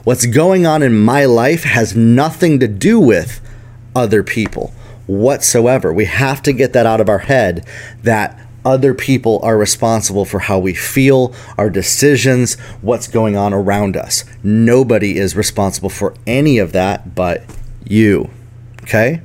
What's 0.04 0.26
going 0.26 0.66
on 0.66 0.82
in 0.82 0.94
my 0.94 1.24
life 1.24 1.64
has 1.64 1.96
nothing 1.96 2.60
to 2.60 2.68
do 2.68 3.00
with 3.00 3.40
other 3.96 4.22
people 4.22 4.74
whatsoever. 5.06 5.90
We 5.90 6.04
have 6.04 6.42
to 6.42 6.52
get 6.52 6.74
that 6.74 6.84
out 6.84 7.00
of 7.00 7.08
our 7.08 7.20
head 7.20 7.66
that 8.02 8.38
other 8.68 8.92
people 8.92 9.40
are 9.42 9.56
responsible 9.56 10.26
for 10.26 10.40
how 10.40 10.58
we 10.58 10.74
feel, 10.74 11.34
our 11.56 11.70
decisions, 11.70 12.60
what's 12.82 13.08
going 13.08 13.34
on 13.34 13.54
around 13.54 13.96
us. 13.96 14.26
Nobody 14.42 15.16
is 15.16 15.34
responsible 15.34 15.88
for 15.88 16.14
any 16.26 16.58
of 16.58 16.72
that 16.72 17.14
but 17.14 17.42
you. 17.84 18.28
Okay? 18.82 19.22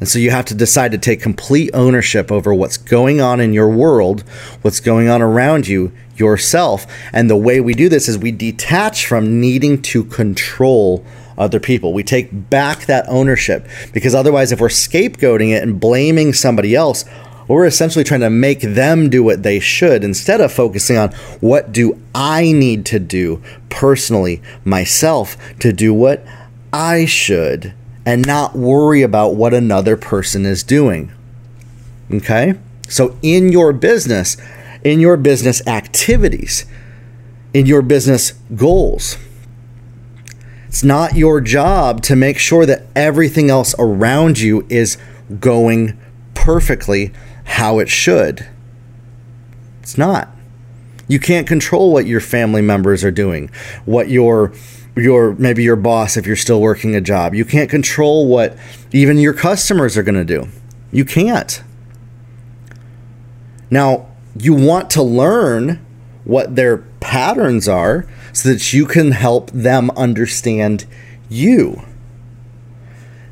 And 0.00 0.08
so 0.08 0.18
you 0.18 0.32
have 0.32 0.44
to 0.46 0.54
decide 0.54 0.90
to 0.90 0.98
take 0.98 1.22
complete 1.22 1.70
ownership 1.72 2.32
over 2.32 2.52
what's 2.52 2.76
going 2.76 3.20
on 3.20 3.38
in 3.38 3.52
your 3.52 3.68
world, 3.68 4.22
what's 4.62 4.80
going 4.80 5.08
on 5.08 5.22
around 5.22 5.68
you, 5.68 5.92
yourself. 6.16 6.84
And 7.12 7.30
the 7.30 7.36
way 7.36 7.60
we 7.60 7.74
do 7.74 7.88
this 7.88 8.08
is 8.08 8.18
we 8.18 8.32
detach 8.32 9.06
from 9.06 9.40
needing 9.40 9.80
to 9.82 10.02
control 10.02 11.06
other 11.38 11.60
people. 11.60 11.92
We 11.92 12.02
take 12.02 12.50
back 12.50 12.86
that 12.86 13.06
ownership 13.08 13.66
because 13.92 14.14
otherwise, 14.14 14.52
if 14.52 14.60
we're 14.60 14.68
scapegoating 14.68 15.50
it 15.50 15.62
and 15.62 15.78
blaming 15.78 16.32
somebody 16.32 16.74
else, 16.74 17.04
we're 17.48 17.66
essentially 17.66 18.04
trying 18.04 18.20
to 18.20 18.30
make 18.30 18.60
them 18.60 19.10
do 19.10 19.22
what 19.22 19.42
they 19.42 19.60
should 19.60 20.04
instead 20.04 20.40
of 20.40 20.52
focusing 20.52 20.96
on 20.96 21.10
what 21.40 21.72
do 21.72 22.00
I 22.14 22.52
need 22.52 22.86
to 22.86 22.98
do 22.98 23.42
personally, 23.68 24.40
myself, 24.64 25.36
to 25.60 25.72
do 25.72 25.92
what 25.92 26.24
I 26.72 27.04
should 27.04 27.74
and 28.06 28.26
not 28.26 28.56
worry 28.56 29.02
about 29.02 29.34
what 29.34 29.54
another 29.54 29.96
person 29.96 30.44
is 30.46 30.62
doing. 30.62 31.12
Okay? 32.10 32.54
So, 32.88 33.16
in 33.22 33.50
your 33.50 33.72
business, 33.72 34.36
in 34.82 35.00
your 35.00 35.16
business 35.16 35.66
activities, 35.66 36.66
in 37.54 37.66
your 37.66 37.82
business 37.82 38.32
goals, 38.54 39.16
it's 40.66 40.84
not 40.84 41.14
your 41.14 41.40
job 41.40 42.02
to 42.02 42.16
make 42.16 42.38
sure 42.38 42.66
that 42.66 42.86
everything 42.94 43.48
else 43.48 43.74
around 43.78 44.40
you 44.40 44.66
is 44.68 44.98
going 45.38 45.98
perfectly 46.34 47.12
how 47.44 47.78
it 47.78 47.88
should. 47.88 48.46
It's 49.82 49.98
not. 49.98 50.28
You 51.08 51.18
can't 51.18 51.46
control 51.46 51.92
what 51.92 52.06
your 52.06 52.20
family 52.20 52.62
members 52.62 53.04
are 53.04 53.10
doing, 53.10 53.50
what 53.84 54.08
your 54.08 54.52
your 54.96 55.34
maybe 55.34 55.62
your 55.62 55.76
boss 55.76 56.16
if 56.16 56.26
you're 56.26 56.36
still 56.36 56.60
working 56.60 56.94
a 56.94 57.00
job. 57.00 57.34
You 57.34 57.44
can't 57.44 57.68
control 57.68 58.26
what 58.26 58.56
even 58.92 59.18
your 59.18 59.34
customers 59.34 59.96
are 59.96 60.02
going 60.02 60.14
to 60.14 60.24
do. 60.24 60.48
You 60.92 61.04
can't. 61.04 61.62
Now, 63.70 64.06
you 64.38 64.54
want 64.54 64.90
to 64.90 65.02
learn 65.02 65.84
what 66.24 66.56
their 66.56 66.78
patterns 67.00 67.68
are 67.68 68.06
so 68.32 68.48
that 68.48 68.72
you 68.72 68.86
can 68.86 69.10
help 69.12 69.50
them 69.50 69.90
understand 69.90 70.86
you. 71.28 71.82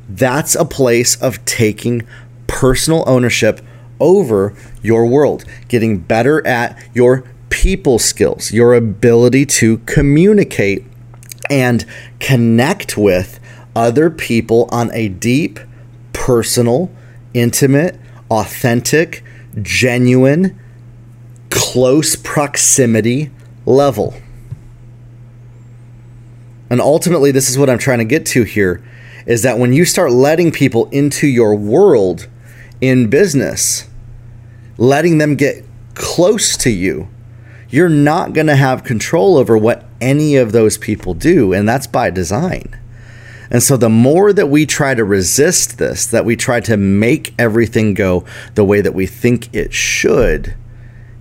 That's 0.09 0.53
a 0.55 0.65
place 0.65 1.19
of 1.21 1.43
taking 1.45 2.05
personal 2.47 3.03
ownership 3.07 3.61
over 4.03 4.53
your 4.81 5.07
world, 5.07 5.45
getting 5.69 5.97
better 5.97 6.45
at 6.45 6.77
your 6.93 7.23
people 7.49 7.97
skills, 7.97 8.51
your 8.51 8.73
ability 8.73 9.45
to 9.45 9.77
communicate 9.79 10.83
and 11.49 11.85
connect 12.19 12.97
with 12.97 13.39
other 13.75 14.09
people 14.09 14.67
on 14.71 14.91
a 14.93 15.07
deep, 15.07 15.59
personal, 16.11 16.91
intimate, 17.33 17.99
authentic, 18.29 19.23
genuine, 19.61 20.59
close 21.49 22.15
proximity 22.15 23.31
level. 23.65 24.13
And 26.69 26.81
ultimately, 26.81 27.31
this 27.31 27.49
is 27.49 27.57
what 27.57 27.69
I'm 27.69 27.77
trying 27.77 27.99
to 27.99 28.05
get 28.05 28.25
to 28.27 28.43
here 28.43 28.83
is 29.25 29.43
that 29.43 29.57
when 29.57 29.71
you 29.71 29.85
start 29.85 30.11
letting 30.11 30.51
people 30.51 30.89
into 30.89 31.27
your 31.27 31.55
world 31.55 32.27
in 32.81 33.09
business, 33.09 33.87
letting 34.77 35.17
them 35.17 35.35
get 35.35 35.65
close 35.95 36.57
to 36.57 36.69
you, 36.69 37.07
you're 37.69 37.89
not 37.89 38.33
going 38.33 38.47
to 38.47 38.55
have 38.55 38.83
control 38.83 39.37
over 39.37 39.57
what 39.57 39.85
any 39.99 40.35
of 40.35 40.51
those 40.51 40.77
people 40.77 41.13
do. 41.13 41.53
And 41.53 41.67
that's 41.67 41.87
by 41.87 42.09
design. 42.09 42.79
And 43.49 43.61
so, 43.61 43.77
the 43.77 43.89
more 43.89 44.33
that 44.33 44.47
we 44.47 44.65
try 44.65 44.95
to 44.95 45.03
resist 45.03 45.77
this, 45.77 46.05
that 46.07 46.25
we 46.25 46.35
try 46.35 46.59
to 46.61 46.77
make 46.77 47.35
everything 47.37 47.93
go 47.93 48.25
the 48.55 48.65
way 48.65 48.81
that 48.81 48.95
we 48.95 49.05
think 49.05 49.53
it 49.53 49.73
should 49.73 50.55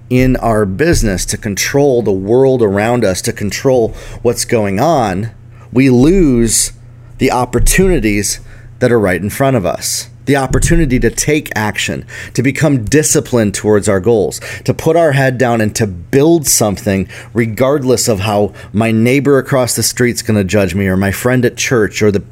in 0.09 0.37
our 0.37 0.65
business 0.65 1.25
to 1.27 1.37
control 1.37 2.03
the 2.03 2.13
world 2.13 2.63
around 2.63 3.05
us, 3.05 3.23
to 3.23 3.33
control 3.33 3.91
what's 4.23 4.45
going 4.45 4.79
on, 4.79 5.31
we 5.73 5.89
lose 5.89 6.73
the 7.19 7.31
opportunities 7.31 8.41
that 8.79 8.93
are 8.93 9.01
right 9.01 9.23
in 9.23 9.31
front 9.31 9.57
of 9.57 9.65
us 9.65 10.11
the 10.27 10.37
opportunity 10.37 10.99
to 11.01 11.11
take 11.11 11.51
action, 11.57 12.07
to 12.35 12.43
become 12.43 12.85
disciplined 12.85 13.55
towards 13.55 13.89
our 13.89 14.01
goals, 14.01 14.41
to 14.65 14.73
put 14.73 14.97
our 14.97 15.13
head 15.13 15.39
down 15.39 15.61
and 15.61 15.75
to 15.77 15.87
build 15.87 16.47
something 16.47 17.09
regardless 17.35 18.09
of 18.09 18.21
how 18.21 18.53
my 18.73 18.91
neighbor 18.93 19.39
across 19.39 19.75
the 19.75 19.83
street's 19.83 20.23
going 20.23 20.37
to 20.37 20.45
judge 20.45 20.75
me 20.75 20.87
or 20.87 20.97
my 20.97 21.11
friend 21.11 21.45
at 21.45 21.57
church 21.57 22.03
or 22.03 22.11
the 22.11 22.23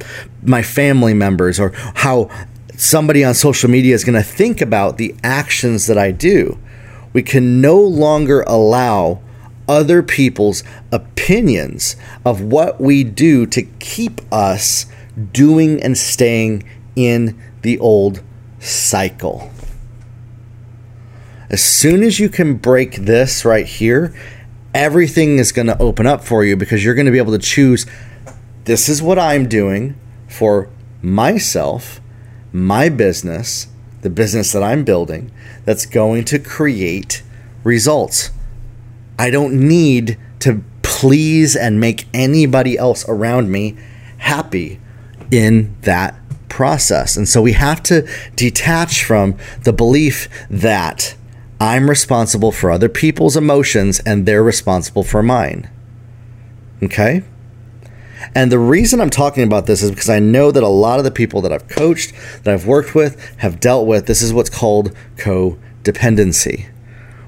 my 0.42 0.62
family 0.62 1.12
members 1.12 1.60
or 1.60 1.70
how 1.96 2.30
somebody 2.76 3.22
on 3.22 3.34
social 3.34 3.68
media 3.68 3.94
is 3.94 4.04
going 4.04 4.14
to 4.14 4.26
think 4.26 4.60
about 4.60 4.96
the 4.96 5.14
actions 5.22 5.86
that 5.86 5.98
I 5.98 6.12
do. 6.12 6.58
We 7.12 7.22
can 7.22 7.60
no 7.60 7.78
longer 7.78 8.42
allow 8.46 9.20
other 9.68 10.02
people's 10.02 10.64
opinions 10.90 11.94
of 12.24 12.40
what 12.40 12.80
we 12.80 13.04
do 13.04 13.46
to 13.46 13.62
keep 13.62 14.20
us 14.32 14.86
doing 15.32 15.82
and 15.82 15.96
staying 15.96 16.64
in 16.96 17.40
the 17.62 17.78
old 17.78 18.22
cycle. 18.58 19.50
As 21.48 21.64
soon 21.64 22.02
as 22.02 22.20
you 22.20 22.28
can 22.28 22.56
break 22.56 22.96
this 22.96 23.44
right 23.44 23.66
here, 23.66 24.14
everything 24.72 25.38
is 25.38 25.50
going 25.50 25.66
to 25.66 25.78
open 25.82 26.06
up 26.06 26.22
for 26.22 26.44
you 26.44 26.56
because 26.56 26.84
you're 26.84 26.94
going 26.94 27.06
to 27.06 27.12
be 27.12 27.18
able 27.18 27.32
to 27.32 27.38
choose 27.38 27.86
this 28.64 28.88
is 28.88 29.02
what 29.02 29.18
I'm 29.18 29.48
doing 29.48 29.98
for 30.28 30.70
myself, 31.02 32.00
my 32.52 32.88
business, 32.88 33.66
the 34.02 34.10
business 34.10 34.52
that 34.52 34.62
I'm 34.62 34.84
building 34.84 35.32
that's 35.64 35.86
going 35.86 36.24
to 36.26 36.38
create 36.38 37.22
results. 37.64 38.30
I 39.18 39.30
don't 39.30 39.54
need 39.68 40.18
to 40.40 40.62
please 40.82 41.56
and 41.56 41.80
make 41.80 42.06
anybody 42.14 42.78
else 42.78 43.04
around 43.08 43.50
me 43.50 43.76
happy 44.18 44.80
in 45.30 45.76
that 45.82 46.19
process. 46.50 47.16
And 47.16 47.26
so 47.28 47.40
we 47.40 47.52
have 47.52 47.82
to 47.84 48.06
detach 48.36 49.04
from 49.04 49.36
the 49.62 49.72
belief 49.72 50.28
that 50.50 51.14
I'm 51.58 51.88
responsible 51.88 52.52
for 52.52 52.70
other 52.70 52.88
people's 52.88 53.36
emotions 53.36 54.00
and 54.00 54.26
they're 54.26 54.42
responsible 54.42 55.02
for 55.02 55.22
mine. 55.22 55.70
Okay? 56.82 57.22
And 58.34 58.52
the 58.52 58.58
reason 58.58 59.00
I'm 59.00 59.10
talking 59.10 59.44
about 59.44 59.66
this 59.66 59.82
is 59.82 59.90
because 59.90 60.10
I 60.10 60.18
know 60.18 60.50
that 60.50 60.62
a 60.62 60.68
lot 60.68 60.98
of 60.98 61.04
the 61.04 61.10
people 61.10 61.40
that 61.42 61.52
I've 61.52 61.68
coached, 61.68 62.12
that 62.44 62.52
I've 62.52 62.66
worked 62.66 62.94
with, 62.94 63.18
have 63.38 63.60
dealt 63.60 63.86
with 63.86 64.06
this 64.06 64.22
is 64.22 64.32
what's 64.32 64.50
called 64.50 64.94
dependency, 65.82 66.66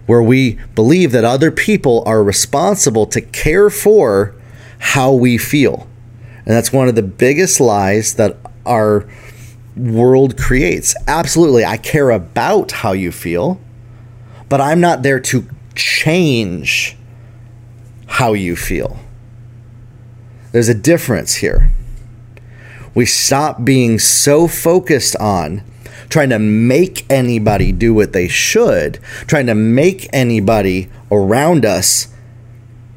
where 0.06 0.22
we 0.22 0.58
believe 0.74 1.12
that 1.12 1.24
other 1.24 1.50
people 1.50 2.02
are 2.06 2.22
responsible 2.22 3.06
to 3.06 3.20
care 3.20 3.70
for 3.70 4.34
how 4.78 5.12
we 5.12 5.38
feel. 5.38 5.88
And 6.44 6.54
that's 6.54 6.72
one 6.72 6.88
of 6.88 6.94
the 6.94 7.02
biggest 7.02 7.60
lies 7.60 8.14
that 8.14 8.36
our 8.66 9.08
world 9.76 10.36
creates. 10.36 10.94
Absolutely, 11.06 11.64
I 11.64 11.76
care 11.76 12.10
about 12.10 12.72
how 12.72 12.92
you 12.92 13.12
feel, 13.12 13.60
but 14.48 14.60
I'm 14.60 14.80
not 14.80 15.02
there 15.02 15.20
to 15.20 15.46
change 15.74 16.96
how 18.06 18.34
you 18.34 18.56
feel. 18.56 18.98
There's 20.52 20.68
a 20.68 20.74
difference 20.74 21.36
here. 21.36 21.72
We 22.94 23.06
stop 23.06 23.64
being 23.64 23.98
so 23.98 24.46
focused 24.46 25.16
on 25.16 25.62
trying 26.10 26.28
to 26.28 26.38
make 26.38 27.10
anybody 27.10 27.72
do 27.72 27.94
what 27.94 28.12
they 28.12 28.28
should, 28.28 28.96
trying 29.26 29.46
to 29.46 29.54
make 29.54 30.10
anybody 30.12 30.90
around 31.10 31.64
us 31.64 32.11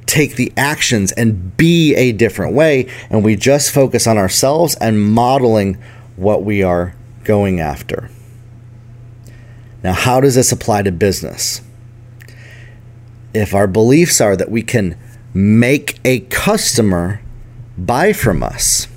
take 0.06 0.36
the 0.36 0.52
actions 0.56 1.12
and 1.14 1.56
be 1.58 1.96
a 1.96 2.12
different 2.12 2.54
way. 2.54 2.88
And 3.10 3.24
we 3.24 3.36
just 3.36 3.72
focus 3.72 4.08
on 4.08 4.18
ourselves 4.18 4.76
and 4.76 5.02
modeling 5.02 5.78
what 6.16 6.44
we 6.44 6.64
are 6.64 6.96
going 7.24 7.60
after. 7.60 8.10
Now, 9.84 9.94
how 9.94 10.22
does 10.22 10.36
this 10.36 10.52
apply 10.52 10.84
to 10.84 10.92
business? 10.92 11.62
If 13.34 13.54
our 13.54 13.68
beliefs 13.68 14.22
are 14.22 14.36
that 14.36 14.50
we 14.50 14.62
can 14.62 14.98
make 15.34 16.00
a 16.06 16.22
customer 16.22 17.22
buy 17.78 18.14
from 18.14 18.42
us, 18.42 18.88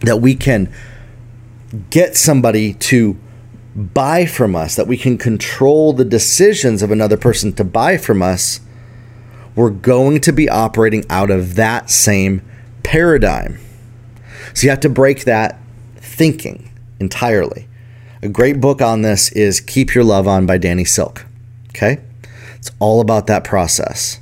that 0.00 0.18
we 0.18 0.34
can 0.34 0.72
get 1.90 2.16
somebody 2.16 2.74
to 2.74 3.18
buy 3.74 4.26
from 4.26 4.54
us, 4.54 4.76
that 4.76 4.86
we 4.86 4.96
can 4.96 5.18
control 5.18 5.92
the 5.92 6.04
decisions 6.04 6.82
of 6.82 6.90
another 6.90 7.16
person 7.16 7.52
to 7.54 7.64
buy 7.64 7.96
from 7.96 8.22
us, 8.22 8.60
we're 9.56 9.70
going 9.70 10.20
to 10.20 10.32
be 10.32 10.48
operating 10.48 11.04
out 11.10 11.30
of 11.30 11.56
that 11.56 11.90
same 11.90 12.42
paradigm. 12.82 13.58
So 14.54 14.64
you 14.66 14.70
have 14.70 14.80
to 14.80 14.88
break 14.88 15.24
that 15.24 15.58
thinking 15.96 16.70
entirely. 17.00 17.66
A 18.22 18.28
great 18.28 18.60
book 18.60 18.80
on 18.80 19.02
this 19.02 19.32
is 19.32 19.60
Keep 19.60 19.94
Your 19.94 20.04
Love 20.04 20.28
On 20.28 20.46
by 20.46 20.58
Danny 20.58 20.84
Silk. 20.84 21.26
Okay? 21.70 22.00
It's 22.54 22.70
all 22.78 23.00
about 23.00 23.26
that 23.26 23.44
process. 23.44 24.20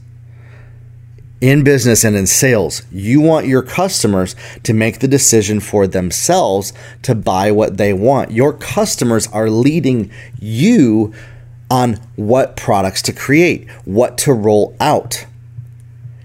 In 1.40 1.62
business 1.62 2.04
and 2.04 2.16
in 2.16 2.26
sales, 2.26 2.82
you 2.90 3.20
want 3.20 3.46
your 3.46 3.62
customers 3.62 4.34
to 4.62 4.72
make 4.72 5.00
the 5.00 5.08
decision 5.08 5.60
for 5.60 5.86
themselves 5.86 6.72
to 7.02 7.14
buy 7.14 7.50
what 7.50 7.76
they 7.76 7.92
want. 7.92 8.30
Your 8.30 8.52
customers 8.52 9.26
are 9.28 9.50
leading 9.50 10.10
you 10.40 11.12
on 11.74 11.94
what 12.14 12.56
products 12.56 13.02
to 13.02 13.12
create, 13.12 13.68
what 13.84 14.16
to 14.16 14.32
roll 14.32 14.76
out. 14.78 15.26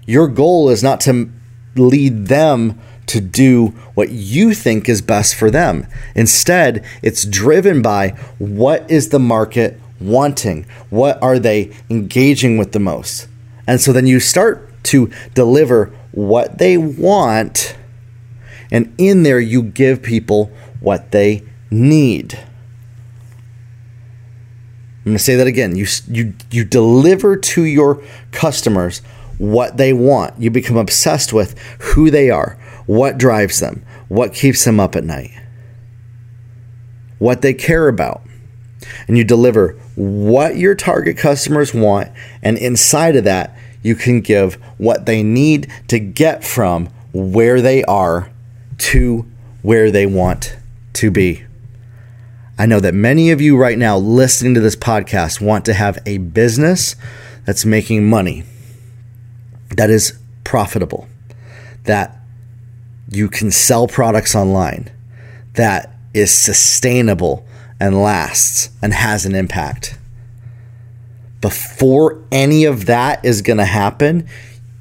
Your 0.06 0.28
goal 0.28 0.68
is 0.68 0.80
not 0.80 1.00
to 1.00 1.28
lead 1.74 2.28
them 2.28 2.78
to 3.06 3.20
do 3.20 3.66
what 3.94 4.10
you 4.10 4.54
think 4.54 4.88
is 4.88 5.02
best 5.02 5.34
for 5.34 5.50
them. 5.50 5.88
Instead, 6.14 6.84
it's 7.02 7.24
driven 7.24 7.82
by 7.82 8.10
what 8.38 8.88
is 8.88 9.08
the 9.08 9.18
market 9.18 9.80
wanting? 10.00 10.66
What 10.88 11.20
are 11.20 11.40
they 11.40 11.72
engaging 11.90 12.56
with 12.56 12.70
the 12.70 12.78
most? 12.78 13.26
And 13.66 13.80
so 13.80 13.92
then 13.92 14.06
you 14.06 14.20
start 14.20 14.68
to 14.84 15.10
deliver 15.34 15.86
what 16.12 16.58
they 16.58 16.76
want, 16.76 17.74
and 18.70 18.94
in 18.98 19.24
there, 19.24 19.40
you 19.40 19.64
give 19.64 20.00
people 20.00 20.52
what 20.78 21.10
they 21.10 21.42
need. 21.72 22.38
I'm 25.00 25.12
going 25.12 25.16
to 25.16 25.22
say 25.22 25.36
that 25.36 25.46
again. 25.46 25.76
You, 25.76 25.86
you, 26.08 26.34
you 26.50 26.64
deliver 26.64 27.36
to 27.36 27.62
your 27.64 28.02
customers 28.32 28.98
what 29.38 29.78
they 29.78 29.94
want. 29.94 30.38
You 30.38 30.50
become 30.50 30.76
obsessed 30.76 31.32
with 31.32 31.58
who 31.80 32.10
they 32.10 32.28
are, 32.28 32.58
what 32.84 33.16
drives 33.16 33.60
them, 33.60 33.84
what 34.08 34.34
keeps 34.34 34.64
them 34.64 34.78
up 34.78 34.94
at 34.94 35.04
night, 35.04 35.30
what 37.18 37.40
they 37.40 37.54
care 37.54 37.88
about. 37.88 38.20
And 39.08 39.16
you 39.16 39.24
deliver 39.24 39.72
what 39.94 40.56
your 40.56 40.74
target 40.74 41.16
customers 41.16 41.72
want. 41.72 42.10
And 42.42 42.58
inside 42.58 43.16
of 43.16 43.24
that, 43.24 43.56
you 43.82 43.94
can 43.94 44.20
give 44.20 44.54
what 44.76 45.06
they 45.06 45.22
need 45.22 45.72
to 45.88 45.98
get 45.98 46.44
from 46.44 46.88
where 47.12 47.62
they 47.62 47.82
are 47.84 48.30
to 48.78 49.26
where 49.62 49.90
they 49.90 50.04
want 50.04 50.56
to 50.94 51.10
be. 51.10 51.44
I 52.60 52.66
know 52.66 52.78
that 52.80 52.92
many 52.92 53.30
of 53.30 53.40
you 53.40 53.56
right 53.56 53.78
now 53.78 53.96
listening 53.96 54.52
to 54.52 54.60
this 54.60 54.76
podcast 54.76 55.40
want 55.40 55.64
to 55.64 55.72
have 55.72 55.98
a 56.04 56.18
business 56.18 56.94
that's 57.46 57.64
making 57.64 58.10
money, 58.10 58.44
that 59.78 59.88
is 59.88 60.18
profitable, 60.44 61.08
that 61.84 62.18
you 63.08 63.30
can 63.30 63.50
sell 63.50 63.88
products 63.88 64.34
online 64.34 64.90
that 65.54 65.96
is 66.12 66.36
sustainable 66.36 67.46
and 67.80 68.02
lasts 68.02 68.68
and 68.82 68.92
has 68.92 69.24
an 69.24 69.34
impact. 69.34 69.98
Before 71.40 72.22
any 72.30 72.66
of 72.66 72.84
that 72.84 73.24
is 73.24 73.40
going 73.40 73.56
to 73.56 73.64
happen, 73.64 74.28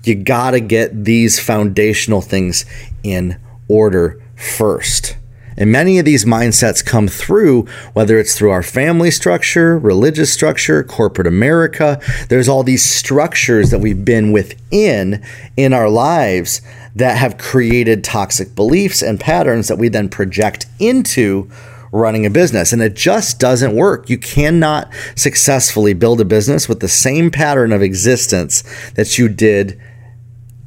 you 0.04 0.15
got 0.15 0.52
to 0.52 0.60
get 0.60 1.06
these 1.06 1.39
foundational 1.39 2.20
things 2.20 2.65
in 3.04 3.39
order 3.70 4.22
first. 4.36 5.15
And 5.60 5.72
many 5.72 6.00
of 6.00 6.06
these 6.06 6.26
mindsets 6.26 6.84
come 6.84 7.08
through, 7.08 7.67
whether 7.93 8.17
it's 8.17 8.36
through 8.36 8.52
our 8.52 8.63
family 8.63 9.12
structure, 9.12 9.78
religious 9.78 10.34
structure, 10.34 10.84
corporate 10.84 11.28
America. 11.28 12.02
There's 12.30 12.48
all 12.48 12.63
these 12.63 12.84
structures 12.84 13.69
that 13.69 13.80
we've 13.80 14.06
been 14.06 14.32
within 14.32 15.24
in 15.58 15.74
our 15.74 15.89
lives 15.89 16.62
that 16.95 17.17
have 17.17 17.38
created 17.38 18.04
toxic 18.04 18.56
beliefs 18.56 19.02
and 19.02 19.19
patterns 19.19 19.67
that 19.67 19.78
we 19.78 19.89
then 19.89 20.10
project 20.10 20.65
into 20.80 21.50
running 21.91 22.26
a 22.26 22.30
business. 22.30 22.72
And 22.72 22.82
it 22.82 22.95
just 22.95 23.39
doesn't 23.39 23.76
work. 23.76 24.10
You 24.10 24.17
cannot 24.17 24.89
successfully 25.15 25.93
build 25.93 26.22
a 26.22 26.26
business 26.26 26.69
with 26.69 26.80
the 26.80 26.88
same 26.88 27.32
pattern 27.32 27.74
of 27.74 27.82
existence 27.82 28.63
that 28.91 29.17
you 29.17 29.28
did 29.28 29.80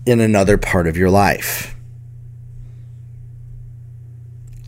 in 0.04 0.20
another 0.20 0.58
part 0.58 0.86
of 0.86 0.96
your 0.96 1.10
life. 1.10 1.74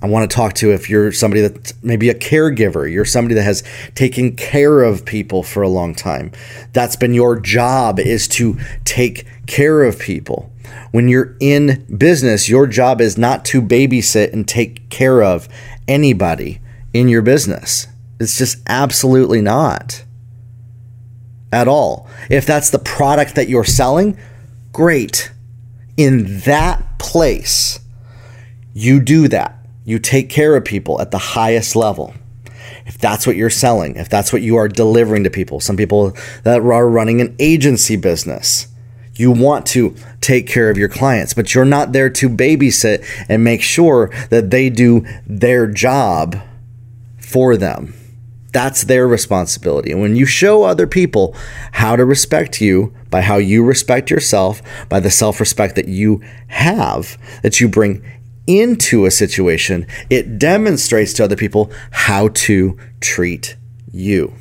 I 0.05 0.07
want 0.07 0.31
to 0.31 0.35
talk 0.35 0.53
to 0.57 0.71
if 0.71 0.91
you're 0.91 1.13
somebody 1.13 1.41
that's 1.41 1.73
maybe 1.83 2.11
a 2.11 2.15
caregiver, 2.15 2.93
you're 2.93 3.07
somebody 3.07 3.37
that 3.37 3.45
has 3.45 3.63
taken 3.95 4.37
care 4.37 4.83
of 4.83 5.07
people 5.07 5.43
for 5.43 5.63
a 5.63 5.69
long 5.69 5.95
time. 5.95 6.31
That's 6.75 6.95
been 6.95 7.15
your 7.15 7.41
job 7.41 7.99
is 7.99 8.29
to 8.29 8.59
take 8.85 9.27
care 9.47 9.83
of 9.83 9.99
people. 9.99 10.53
When 10.91 11.09
you're 11.09 11.35
in 11.41 11.87
business, 11.97 12.51
your 12.51 12.67
job 12.67 13.01
is 13.01 13.17
not 13.17 13.47
to 13.47 13.63
babysit 13.63 14.35
and 14.35 14.47
take 14.47 14.91
care 14.91 15.23
of 15.23 15.49
anybody 15.89 16.61
in 16.93 17.09
your 17.09 17.23
business. 17.23 17.87
It's 18.21 18.37
just 18.37 18.59
absolutely 18.67 19.41
not 19.41 20.05
at 21.51 21.67
all. 21.67 22.07
If 22.29 22.45
that's 22.45 22.69
the 22.69 22.79
product 22.79 23.37
that 23.37 23.49
you're 23.49 23.65
selling, 23.65 24.19
great. 24.71 25.33
In 25.97 26.41
that 26.41 26.99
place, 26.99 27.81
you 28.75 29.01
do 29.01 29.29
that 29.29 29.54
you 29.85 29.99
take 29.99 30.29
care 30.31 30.57
of 30.57 30.65
people 30.65 31.01
at 31.01 31.11
the 31.11 31.19
highest 31.19 31.77
level. 31.77 32.15
If 32.87 32.99
that's 32.99 33.27
what 33.27 33.37
you're 33.37 33.51
selling, 33.51 33.97
if 33.97 34.09
that's 34.09 34.33
what 34.33 34.43
you 34.43 34.57
are 34.57 34.69
delivering 34.69 35.25
to 35.25 35.31
people, 35.31 35.61
some 35.61 35.77
people 35.77 36.17
that 36.43 36.61
are 36.61 36.89
running 36.89 37.21
an 37.21 37.35
agency 37.39 37.97
business, 37.97 38.69
you 39.17 39.31
want 39.31 39.67
to 39.67 39.95
take 40.21 40.47
care 40.47 40.71
of 40.71 40.79
your 40.79 40.89
clients, 40.89 41.35
but 41.35 41.55
you're 41.55 41.65
not 41.65 41.93
there 41.93 42.11
to 42.11 42.29
babysit 42.29 43.05
and 43.29 43.45
make 43.45 43.63
sure 43.63 44.11
that 44.31 44.51
they 44.51 44.71
do 44.71 45.07
their 45.27 45.67
job 45.67 46.37
for 47.19 47.57
them. 47.57 47.95
That's 48.53 48.83
their 48.83 49.09
responsibility. 49.09 49.91
And 49.91 50.01
when 50.01 50.15
you 50.15 50.27
show 50.27 50.63
other 50.63 50.87
people 50.87 51.35
how 51.73 51.97
to 51.97 52.05
respect 52.05 52.61
you 52.61 52.95
by 53.11 53.21
how 53.21 53.37
you 53.37 53.65
respect 53.65 54.11
yourself, 54.11 54.63
by 54.89 55.01
the 55.01 55.11
self 55.11 55.41
respect 55.41 55.75
that 55.75 55.89
you 55.89 56.23
have, 56.49 57.19
that 57.43 57.61
you 57.61 57.69
bring 57.69 58.05
into 58.47 59.07
a 59.07 59.11
situation, 59.11 59.87
it 60.11 60.39
demonstrates 60.39 61.13
to 61.15 61.25
other 61.25 61.37
people 61.37 61.73
how 61.91 62.29
to 62.29 62.79
treat 63.01 63.57
you. 63.93 64.35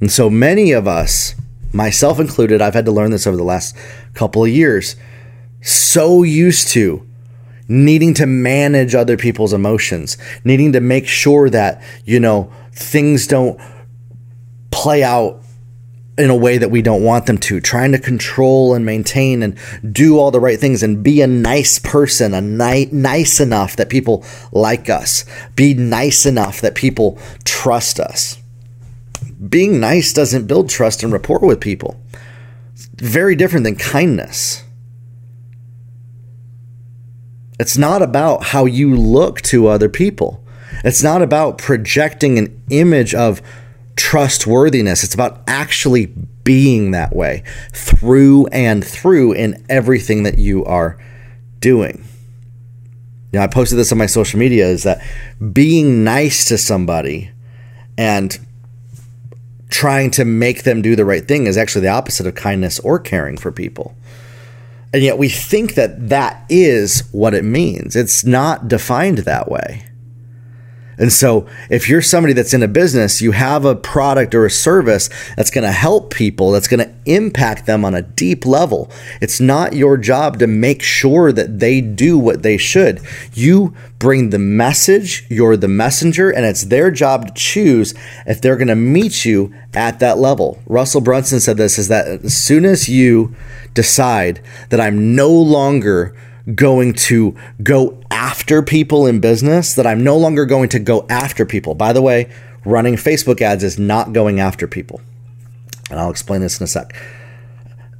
And 0.00 0.10
so 0.10 0.28
many 0.28 0.72
of 0.72 0.86
us, 0.86 1.34
myself 1.72 2.20
included, 2.20 2.60
I've 2.60 2.74
had 2.74 2.84
to 2.84 2.92
learn 2.92 3.10
this 3.10 3.26
over 3.26 3.36
the 3.36 3.44
last 3.44 3.76
couple 4.14 4.44
of 4.44 4.50
years, 4.50 4.96
so 5.62 6.22
used 6.22 6.68
to 6.68 7.06
needing 7.68 8.14
to 8.14 8.26
manage 8.26 8.94
other 8.94 9.16
people's 9.16 9.52
emotions, 9.52 10.16
needing 10.44 10.72
to 10.72 10.80
make 10.80 11.06
sure 11.06 11.50
that, 11.50 11.82
you 12.04 12.20
know, 12.20 12.52
things 12.72 13.26
don't 13.26 13.60
play 14.70 15.02
out 15.02 15.42
in 16.18 16.30
a 16.30 16.34
way 16.36 16.56
that 16.56 16.70
we 16.70 16.80
don't 16.80 17.02
want 17.02 17.26
them 17.26 17.36
to, 17.36 17.60
trying 17.60 17.92
to 17.92 17.98
control 17.98 18.74
and 18.74 18.86
maintain 18.86 19.42
and 19.42 19.58
do 19.92 20.18
all 20.18 20.30
the 20.30 20.40
right 20.40 20.58
things 20.58 20.82
and 20.82 21.02
be 21.02 21.20
a 21.20 21.26
nice 21.26 21.78
person, 21.78 22.32
a 22.32 22.40
ni- 22.40 22.88
nice 22.90 23.38
enough 23.38 23.76
that 23.76 23.90
people 23.90 24.24
like 24.50 24.88
us, 24.88 25.24
be 25.54 25.74
nice 25.74 26.24
enough 26.24 26.60
that 26.62 26.74
people 26.74 27.18
trust 27.44 28.00
us. 28.00 28.38
being 29.48 29.78
nice 29.80 30.12
doesn't 30.14 30.46
build 30.46 30.68
trust 30.70 31.02
and 31.02 31.12
rapport 31.12 31.40
with 31.40 31.60
people. 31.60 32.00
It's 32.72 32.86
very 32.94 33.36
different 33.36 33.64
than 33.64 33.76
kindness. 33.76 34.62
It's 37.58 37.76
not 37.76 38.02
about 38.02 38.44
how 38.44 38.64
you 38.64 38.94
look 38.94 39.42
to 39.42 39.66
other 39.66 39.88
people. 39.88 40.42
It's 40.84 41.02
not 41.02 41.22
about 41.22 41.58
projecting 41.58 42.38
an 42.38 42.62
image 42.70 43.14
of 43.14 43.40
trustworthiness. 43.96 45.02
It's 45.02 45.14
about 45.14 45.42
actually 45.46 46.06
being 46.44 46.92
that 46.92 47.14
way 47.14 47.42
through 47.72 48.46
and 48.48 48.84
through 48.84 49.32
in 49.32 49.64
everything 49.68 50.22
that 50.22 50.38
you 50.38 50.64
are 50.64 50.98
doing. 51.60 52.04
You 53.32 53.40
know, 53.40 53.42
I 53.42 53.48
posted 53.48 53.78
this 53.78 53.90
on 53.90 53.98
my 53.98 54.06
social 54.06 54.38
media 54.38 54.66
is 54.66 54.84
that 54.84 55.04
being 55.52 56.04
nice 56.04 56.44
to 56.46 56.58
somebody 56.58 57.30
and 57.98 58.38
trying 59.68 60.10
to 60.12 60.24
make 60.24 60.62
them 60.62 60.80
do 60.80 60.94
the 60.94 61.04
right 61.04 61.26
thing 61.26 61.46
is 61.46 61.56
actually 61.56 61.82
the 61.82 61.88
opposite 61.88 62.26
of 62.26 62.34
kindness 62.34 62.78
or 62.80 62.98
caring 62.98 63.36
for 63.36 63.50
people. 63.50 63.96
And 64.94 65.02
yet 65.02 65.18
we 65.18 65.28
think 65.28 65.74
that 65.74 66.08
that 66.08 66.44
is 66.48 67.08
what 67.12 67.34
it 67.34 67.44
means. 67.44 67.96
It's 67.96 68.24
not 68.24 68.68
defined 68.68 69.18
that 69.18 69.50
way. 69.50 69.84
And 70.98 71.12
so, 71.12 71.46
if 71.68 71.88
you're 71.88 72.02
somebody 72.02 72.32
that's 72.32 72.54
in 72.54 72.62
a 72.62 72.68
business, 72.68 73.20
you 73.20 73.32
have 73.32 73.64
a 73.64 73.74
product 73.74 74.34
or 74.34 74.46
a 74.46 74.50
service 74.50 75.10
that's 75.36 75.50
going 75.50 75.64
to 75.64 75.72
help 75.72 76.12
people, 76.12 76.52
that's 76.52 76.68
going 76.68 76.86
to 76.86 76.94
impact 77.04 77.66
them 77.66 77.84
on 77.84 77.94
a 77.94 78.02
deep 78.02 78.46
level. 78.46 78.90
It's 79.20 79.40
not 79.40 79.74
your 79.74 79.96
job 79.96 80.38
to 80.38 80.46
make 80.46 80.82
sure 80.82 81.32
that 81.32 81.58
they 81.58 81.80
do 81.80 82.18
what 82.18 82.42
they 82.42 82.56
should. 82.56 83.00
You 83.34 83.74
bring 83.98 84.30
the 84.30 84.38
message, 84.38 85.26
you're 85.28 85.56
the 85.56 85.68
messenger, 85.68 86.30
and 86.30 86.44
it's 86.44 86.64
their 86.64 86.90
job 86.90 87.26
to 87.26 87.34
choose 87.34 87.94
if 88.26 88.40
they're 88.40 88.56
going 88.56 88.68
to 88.68 88.74
meet 88.74 89.24
you 89.24 89.54
at 89.74 90.00
that 90.00 90.18
level. 90.18 90.62
Russell 90.66 91.00
Brunson 91.00 91.40
said 91.40 91.56
this 91.56 91.78
is 91.78 91.88
that 91.88 92.06
as 92.06 92.36
soon 92.36 92.64
as 92.64 92.88
you 92.88 93.34
decide 93.74 94.40
that 94.70 94.80
I'm 94.80 95.14
no 95.14 95.30
longer 95.30 96.16
going 96.54 96.92
to 96.94 97.34
go 97.62 98.00
after 98.10 98.62
people 98.62 99.06
in 99.06 99.20
business, 99.20 99.74
that 99.74 99.86
I'm 99.86 100.04
no 100.04 100.16
longer 100.16 100.46
going 100.46 100.68
to 100.70 100.78
go 100.78 101.06
after 101.08 101.44
people. 101.44 101.74
By 101.74 101.92
the 101.92 102.02
way, 102.02 102.30
running 102.64 102.96
Facebook 102.96 103.40
ads 103.40 103.64
is 103.64 103.78
not 103.78 104.12
going 104.12 104.40
after 104.40 104.66
people. 104.66 105.00
And 105.90 105.98
I'll 105.98 106.10
explain 106.10 106.40
this 106.40 106.60
in 106.60 106.64
a 106.64 106.68
sec. 106.68 106.94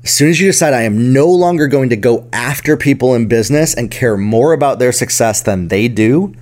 As 0.04 0.10
soon 0.10 0.30
as 0.30 0.40
you 0.40 0.46
decide 0.46 0.72
I 0.72 0.82
am 0.82 1.12
no 1.12 1.26
longer 1.26 1.66
going 1.66 1.88
to 1.90 1.96
go 1.96 2.28
after 2.32 2.76
people 2.76 3.14
in 3.14 3.26
business 3.26 3.74
and 3.74 3.90
care 3.90 4.16
more 4.16 4.52
about 4.52 4.78
their 4.78 4.92
success 4.92 5.42
than 5.42 5.68
they 5.68 5.88
do, 5.88 6.34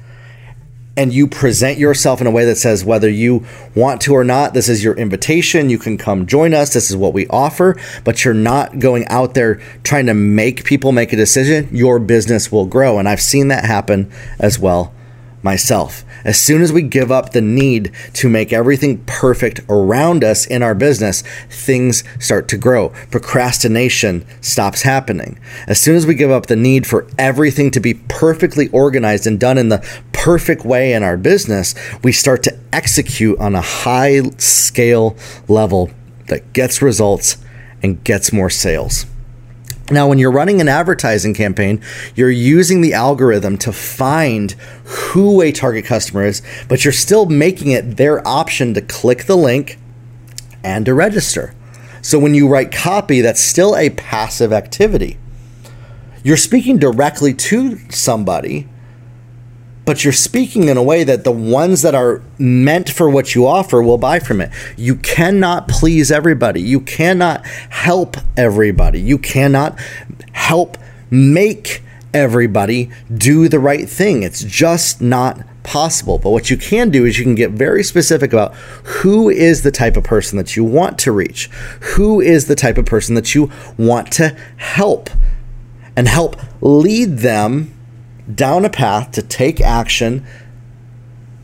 and 0.97 1.13
you 1.13 1.27
present 1.27 1.79
yourself 1.79 2.21
in 2.21 2.27
a 2.27 2.31
way 2.31 2.45
that 2.45 2.57
says 2.57 2.85
whether 2.85 3.09
you 3.09 3.45
want 3.75 4.01
to 4.03 4.15
or 4.15 4.25
not, 4.25 4.55
this 4.55 4.69
is 4.69 4.85
your 4.85 4.95
invitation. 4.95 5.71
You 5.71 5.79
can 5.79 5.99
come 5.99 6.27
join 6.27 6.55
us. 6.55 6.73
This 6.73 6.91
is 6.91 6.97
what 6.97 7.13
we 7.13 7.27
offer, 7.29 7.77
but 8.05 8.25
you're 8.25 8.35
not 8.35 8.79
going 8.79 9.07
out 9.09 9.35
there 9.35 9.57
trying 9.83 10.07
to 10.07 10.15
make 10.15 10.65
people 10.65 10.93
make 10.93 11.13
a 11.13 11.17
decision. 11.17 11.69
Your 11.73 11.99
business 11.99 12.53
will 12.53 12.67
grow. 12.67 12.99
And 12.99 13.09
I've 13.09 13.21
seen 13.21 13.49
that 13.49 13.65
happen 13.65 14.11
as 14.39 14.59
well 14.59 14.95
myself. 15.45 16.05
As 16.25 16.41
soon 16.41 16.63
as 16.63 16.73
we 16.73 16.81
give 16.81 17.13
up 17.13 17.33
the 17.33 17.43
need 17.43 17.93
to 18.15 18.31
make 18.31 18.51
everything 18.51 19.05
perfect 19.05 19.61
around 19.69 20.25
us 20.25 20.47
in 20.47 20.63
our 20.63 20.75
business, 20.75 21.23
things 21.51 22.03
start 22.19 22.49
to 22.49 22.57
grow. 22.57 22.89
Procrastination 23.11 24.25
stops 24.41 24.83
happening. 24.83 25.39
As 25.69 25.79
soon 25.79 25.97
as 25.97 26.07
we 26.07 26.15
give 26.15 26.31
up 26.31 26.47
the 26.47 26.57
need 26.57 26.87
for 26.87 27.07
everything 27.19 27.71
to 27.73 27.81
be 27.81 27.95
perfectly 28.09 28.69
organized 28.69 29.27
and 29.27 29.39
done 29.39 29.59
in 29.59 29.69
the 29.69 29.87
perfect 30.25 30.65
way 30.65 30.95
in 30.95 31.03
our 31.03 31.19
business, 31.19 31.75
we 32.03 32.11
start 32.11 32.43
to 32.43 32.59
execute 32.73 33.39
on 33.39 33.55
a 33.55 33.61
high 33.61 34.23
scale 34.39 35.15
level 35.49 35.91
that 36.29 36.55
gets 36.55 36.81
results 36.81 37.37
and 37.83 38.03
gets 38.05 38.33
more 38.33 38.49
sales. 38.49 39.05
Now, 39.91 40.09
when 40.09 40.17
you're 40.17 40.33
running 40.33 40.63
an 40.63 40.69
advertising 40.69 41.35
campaign, 41.35 41.83
you're 42.15 42.31
using 42.31 42.81
the 42.81 42.95
algorithm 42.95 43.59
to 43.59 43.71
find 43.71 44.53
who 44.85 45.43
a 45.43 45.53
target 45.53 45.85
customer 45.85 46.25
is, 46.25 46.41
but 46.71 46.87
you're 46.87 46.93
still 46.93 47.27
making 47.27 47.73
it 47.73 47.99
their 47.99 48.27
option 48.27 48.73
to 48.73 48.81
click 48.81 49.25
the 49.25 49.37
link 49.37 49.79
and 50.63 50.87
to 50.87 50.95
register. 50.95 51.55
So 52.01 52.19
when 52.19 52.33
you 52.33 52.49
write 52.49 52.73
copy, 52.73 53.21
that's 53.21 53.43
still 53.43 53.77
a 53.77 53.91
passive 53.91 54.55
activity. 54.55 55.19
You're 56.23 56.39
speaking 56.39 56.79
directly 56.79 57.35
to 57.35 57.77
somebody, 57.91 58.69
but 59.85 60.05
you're 60.05 60.13
speaking 60.13 60.69
in 60.69 60.77
a 60.77 60.83
way 60.83 61.05
that 61.05 61.25
the 61.25 61.33
ones 61.33 61.83
that 61.83 61.95
are 61.95 62.23
meant 62.39 62.89
for 62.91 63.09
what 63.09 63.35
you 63.35 63.47
offer 63.47 63.83
will 63.83 63.99
buy 63.99 64.19
from 64.19 64.41
it. 64.41 64.51
You 64.77 64.97
cannot 64.97 65.69
please 65.69 66.11
everybody. 66.11 66.61
You 66.61 66.81
cannot 66.81 67.47
help 67.47 68.17
everybody. 68.37 69.01
You 69.01 69.19
cannot 69.19 69.79
help 70.33 70.79
make 71.11 71.83
everybody 72.13 72.91
do 73.13 73.49
the 73.49 73.59
right 73.59 73.89
thing. 73.89 74.23
It's 74.23 74.43
just 74.43 75.03
not 75.03 75.45
possible. 75.65 76.19
But 76.19 76.31
what 76.31 76.51
you 76.51 76.57
can 76.57 76.91
do 76.91 77.05
is 77.05 77.19
you 77.19 77.25
can 77.25 77.35
get 77.35 77.51
very 77.51 77.83
specific 77.83 78.33
about 78.33 78.55
who 78.55 79.29
is 79.29 79.63
the 79.63 79.71
type 79.71 79.97
of 79.97 80.05
person 80.05 80.39
that 80.39 80.57
you 80.57 80.65
want 80.65 80.99
to 81.01 81.13
reach, 81.13 81.49
who 81.97 82.21
is 82.21 82.47
the 82.47 82.55
type 82.55 82.79
of 82.79 82.87
person 82.87 83.15
that 83.17 83.35
you 83.35 83.51
want 83.77 84.13
to 84.13 84.37
help, 84.57 85.11
and 85.97 86.07
help 86.07 86.37
lead 86.61 87.19
them 87.19 87.73
down 88.33 88.65
a 88.65 88.71
path 88.71 89.13
to 89.13 89.23
take 89.23 89.61
action 89.61 90.25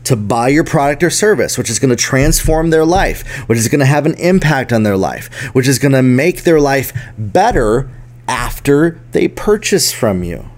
to 0.03 0.15
buy 0.15 0.47
your 0.47 0.63
product 0.63 1.03
or 1.03 1.09
service, 1.09 1.57
which 1.57 1.69
is 1.69 1.79
going 1.79 1.89
to 1.89 1.95
transform 1.95 2.69
their 2.69 2.85
life, 2.85 3.27
which 3.47 3.57
is 3.57 3.67
going 3.67 3.79
to 3.79 3.85
have 3.85 4.05
an 4.05 4.15
impact 4.15 4.73
on 4.73 4.83
their 4.83 4.97
life, 4.97 5.31
which 5.53 5.67
is 5.67 5.79
going 5.79 5.91
to 5.91 6.01
make 6.01 6.43
their 6.43 6.59
life 6.59 6.91
better 7.17 7.89
after 8.27 8.99
they 9.11 9.27
purchase 9.27 9.91
from 9.91 10.23
you. 10.23 10.49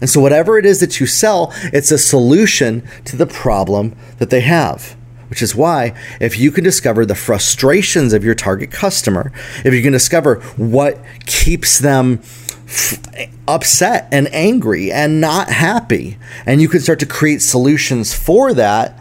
And 0.00 0.08
so, 0.08 0.20
whatever 0.20 0.58
it 0.58 0.66
is 0.66 0.80
that 0.80 1.00
you 1.00 1.06
sell, 1.06 1.52
it's 1.72 1.90
a 1.90 1.98
solution 1.98 2.86
to 3.04 3.16
the 3.16 3.26
problem 3.26 3.94
that 4.18 4.30
they 4.30 4.40
have. 4.40 4.96
Which 5.28 5.42
is 5.42 5.54
why, 5.54 5.94
if 6.20 6.38
you 6.38 6.50
can 6.50 6.64
discover 6.64 7.06
the 7.06 7.14
frustrations 7.14 8.12
of 8.12 8.24
your 8.24 8.34
target 8.34 8.72
customer, 8.72 9.30
if 9.64 9.72
you 9.72 9.80
can 9.80 9.92
discover 9.92 10.40
what 10.56 10.98
keeps 11.26 11.78
them 11.78 12.20
upset 13.48 14.08
and 14.12 14.32
angry 14.32 14.92
and 14.92 15.20
not 15.20 15.48
happy. 15.48 16.18
And 16.46 16.60
you 16.60 16.68
can 16.68 16.80
start 16.80 17.00
to 17.00 17.06
create 17.06 17.42
solutions 17.42 18.14
for 18.14 18.54
that 18.54 18.98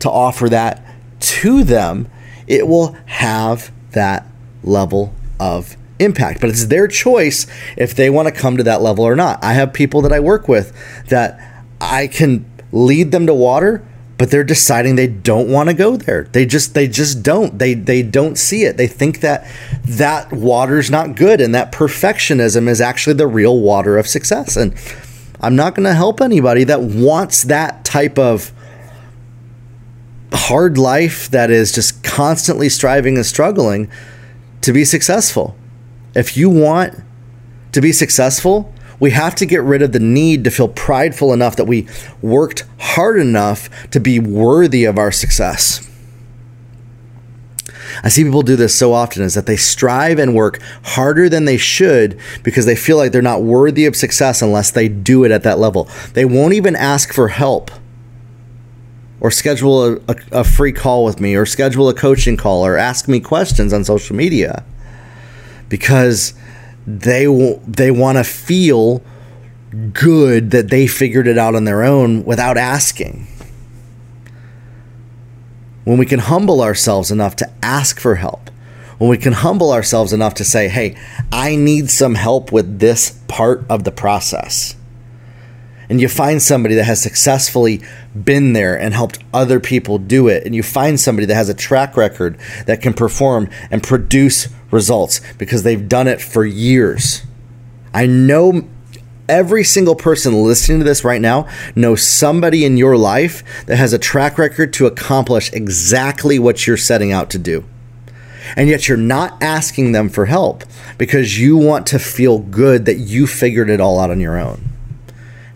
to 0.00 0.10
offer 0.10 0.48
that 0.48 0.84
to 1.20 1.64
them. 1.64 2.08
It 2.46 2.66
will 2.66 2.96
have 3.06 3.72
that 3.92 4.26
level 4.62 5.12
of 5.40 5.76
impact, 5.98 6.40
but 6.40 6.50
it's 6.50 6.66
their 6.66 6.86
choice 6.86 7.46
if 7.76 7.94
they 7.94 8.10
want 8.10 8.28
to 8.28 8.32
come 8.32 8.56
to 8.56 8.62
that 8.62 8.82
level 8.82 9.04
or 9.04 9.16
not. 9.16 9.42
I 9.42 9.54
have 9.54 9.72
people 9.72 10.02
that 10.02 10.12
I 10.12 10.20
work 10.20 10.48
with 10.48 10.72
that 11.08 11.64
I 11.80 12.06
can 12.06 12.50
lead 12.72 13.10
them 13.10 13.26
to 13.26 13.34
water 13.34 13.86
but 14.18 14.32
they're 14.32 14.44
deciding 14.44 14.96
they 14.96 15.06
don't 15.06 15.48
want 15.48 15.68
to 15.68 15.74
go 15.74 15.96
there. 15.96 16.24
They 16.24 16.44
just 16.44 16.74
they 16.74 16.88
just 16.88 17.22
don't. 17.22 17.58
They 17.58 17.74
they 17.74 18.02
don't 18.02 18.36
see 18.36 18.64
it. 18.64 18.76
They 18.76 18.88
think 18.88 19.20
that 19.20 19.48
that 19.84 20.32
water's 20.32 20.90
not 20.90 21.14
good 21.14 21.40
and 21.40 21.54
that 21.54 21.70
perfectionism 21.70 22.68
is 22.68 22.80
actually 22.80 23.14
the 23.14 23.28
real 23.28 23.60
water 23.60 23.96
of 23.96 24.08
success. 24.08 24.56
And 24.56 24.74
I'm 25.40 25.54
not 25.54 25.76
going 25.76 25.86
to 25.86 25.94
help 25.94 26.20
anybody 26.20 26.64
that 26.64 26.80
wants 26.82 27.44
that 27.44 27.84
type 27.84 28.18
of 28.18 28.52
hard 30.32 30.76
life 30.76 31.30
that 31.30 31.50
is 31.50 31.72
just 31.72 32.02
constantly 32.02 32.68
striving 32.68 33.16
and 33.16 33.24
struggling 33.24 33.88
to 34.62 34.72
be 34.72 34.84
successful. 34.84 35.56
If 36.14 36.36
you 36.36 36.50
want 36.50 37.04
to 37.70 37.80
be 37.80 37.92
successful, 37.92 38.74
we 39.00 39.10
have 39.12 39.34
to 39.36 39.46
get 39.46 39.62
rid 39.62 39.82
of 39.82 39.92
the 39.92 40.00
need 40.00 40.44
to 40.44 40.50
feel 40.50 40.68
prideful 40.68 41.32
enough 41.32 41.56
that 41.56 41.66
we 41.66 41.86
worked 42.20 42.64
hard 42.78 43.20
enough 43.20 43.68
to 43.90 44.00
be 44.00 44.18
worthy 44.18 44.84
of 44.84 44.98
our 44.98 45.12
success. 45.12 45.84
I 48.02 48.08
see 48.08 48.24
people 48.24 48.42
do 48.42 48.56
this 48.56 48.74
so 48.74 48.92
often 48.92 49.22
is 49.22 49.34
that 49.34 49.46
they 49.46 49.56
strive 49.56 50.18
and 50.18 50.34
work 50.34 50.60
harder 50.84 51.28
than 51.28 51.44
they 51.44 51.56
should 51.56 52.18
because 52.42 52.66
they 52.66 52.76
feel 52.76 52.96
like 52.96 53.12
they're 53.12 53.22
not 53.22 53.42
worthy 53.42 53.86
of 53.86 53.96
success 53.96 54.42
unless 54.42 54.70
they 54.70 54.88
do 54.88 55.24
it 55.24 55.30
at 55.30 55.42
that 55.42 55.58
level. 55.58 55.88
They 56.14 56.24
won't 56.24 56.54
even 56.54 56.76
ask 56.76 57.12
for 57.12 57.28
help 57.28 57.70
or 59.20 59.30
schedule 59.30 59.84
a, 59.84 59.96
a, 60.08 60.16
a 60.32 60.44
free 60.44 60.72
call 60.72 61.04
with 61.04 61.20
me 61.20 61.34
or 61.34 61.44
schedule 61.44 61.88
a 61.88 61.94
coaching 61.94 62.36
call 62.36 62.64
or 62.64 62.76
ask 62.76 63.08
me 63.08 63.20
questions 63.20 63.72
on 63.72 63.84
social 63.84 64.14
media 64.14 64.64
because 65.68 66.34
they 66.88 67.26
they 67.66 67.90
want 67.90 68.16
to 68.16 68.24
feel 68.24 69.02
good 69.92 70.50
that 70.52 70.70
they 70.70 70.86
figured 70.86 71.26
it 71.26 71.36
out 71.36 71.54
on 71.54 71.64
their 71.64 71.82
own 71.82 72.24
without 72.24 72.56
asking. 72.56 73.26
When 75.84 75.98
we 75.98 76.06
can 76.06 76.20
humble 76.20 76.62
ourselves 76.62 77.10
enough 77.10 77.36
to 77.36 77.50
ask 77.62 78.00
for 78.00 78.14
help, 78.14 78.50
when 78.96 79.10
we 79.10 79.18
can 79.18 79.34
humble 79.34 79.70
ourselves 79.70 80.14
enough 80.14 80.34
to 80.34 80.44
say, 80.44 80.68
"Hey, 80.68 80.96
I 81.30 81.56
need 81.56 81.90
some 81.90 82.14
help 82.14 82.50
with 82.52 82.78
this 82.78 83.12
part 83.28 83.64
of 83.68 83.84
the 83.84 83.92
process." 83.92 84.74
And 85.88 86.00
you 86.00 86.08
find 86.08 86.42
somebody 86.42 86.74
that 86.74 86.84
has 86.84 87.02
successfully 87.02 87.80
been 88.24 88.52
there 88.52 88.78
and 88.78 88.94
helped 88.94 89.18
other 89.32 89.60
people 89.60 89.98
do 89.98 90.28
it, 90.28 90.44
and 90.44 90.54
you 90.54 90.62
find 90.62 91.00
somebody 91.00 91.26
that 91.26 91.34
has 91.34 91.48
a 91.48 91.54
track 91.54 91.96
record 91.96 92.38
that 92.66 92.82
can 92.82 92.92
perform 92.92 93.48
and 93.70 93.82
produce 93.82 94.48
results 94.70 95.20
because 95.38 95.62
they've 95.62 95.88
done 95.88 96.06
it 96.06 96.20
for 96.20 96.44
years. 96.44 97.22
I 97.94 98.06
know 98.06 98.68
every 99.28 99.64
single 99.64 99.94
person 99.94 100.42
listening 100.42 100.78
to 100.78 100.84
this 100.84 101.04
right 101.04 101.20
now 101.20 101.48
knows 101.74 102.02
somebody 102.02 102.64
in 102.64 102.76
your 102.76 102.96
life 102.96 103.42
that 103.66 103.76
has 103.76 103.92
a 103.92 103.98
track 103.98 104.38
record 104.38 104.72
to 104.74 104.86
accomplish 104.86 105.52
exactly 105.52 106.38
what 106.38 106.66
you're 106.66 106.76
setting 106.76 107.12
out 107.12 107.30
to 107.30 107.38
do. 107.38 107.64
And 108.56 108.68
yet 108.68 108.88
you're 108.88 108.96
not 108.96 109.42
asking 109.42 109.92
them 109.92 110.08
for 110.08 110.24
help 110.26 110.64
because 110.96 111.38
you 111.38 111.56
want 111.56 111.86
to 111.88 111.98
feel 111.98 112.38
good 112.38 112.86
that 112.86 112.96
you 112.96 113.26
figured 113.26 113.68
it 113.68 113.80
all 113.80 113.98
out 113.98 114.10
on 114.10 114.20
your 114.20 114.38
own 114.38 114.67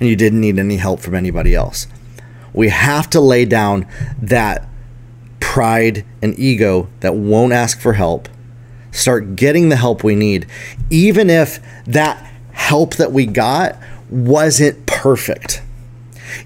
and 0.03 0.09
you 0.09 0.17
didn't 0.17 0.41
need 0.41 0.59
any 0.59 0.79
help 0.79 0.99
from 0.99 1.15
anybody 1.15 1.55
else. 1.55 1.87
We 2.53 2.71
have 2.71 3.09
to 3.11 3.21
lay 3.21 3.45
down 3.45 3.87
that 4.21 4.69
pride 5.39 6.05
and 6.21 6.37
ego 6.37 6.89
that 6.99 7.15
won't 7.15 7.53
ask 7.53 7.81
for 7.81 7.93
help. 7.93 8.29
Start 8.91 9.37
getting 9.37 9.69
the 9.69 9.77
help 9.77 10.03
we 10.03 10.17
need, 10.17 10.49
even 10.91 11.31
if 11.31 11.61
that 11.85 12.19
help 12.51 12.97
that 12.97 13.13
we 13.13 13.27
got 13.27 13.79
wasn't 14.11 14.87
perfect. 14.87 15.63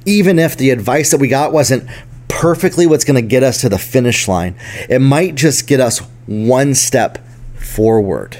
Even 0.04 0.38
if 0.38 0.54
the 0.54 0.68
advice 0.68 1.10
that 1.10 1.18
we 1.18 1.26
got 1.26 1.50
wasn't 1.50 1.88
perfectly 2.28 2.86
what's 2.86 3.04
going 3.04 3.14
to 3.14 3.26
get 3.26 3.42
us 3.42 3.62
to 3.62 3.70
the 3.70 3.78
finish 3.78 4.28
line, 4.28 4.54
it 4.90 4.98
might 4.98 5.34
just 5.34 5.66
get 5.66 5.80
us 5.80 6.00
one 6.26 6.74
step 6.74 7.26
forward. 7.54 8.36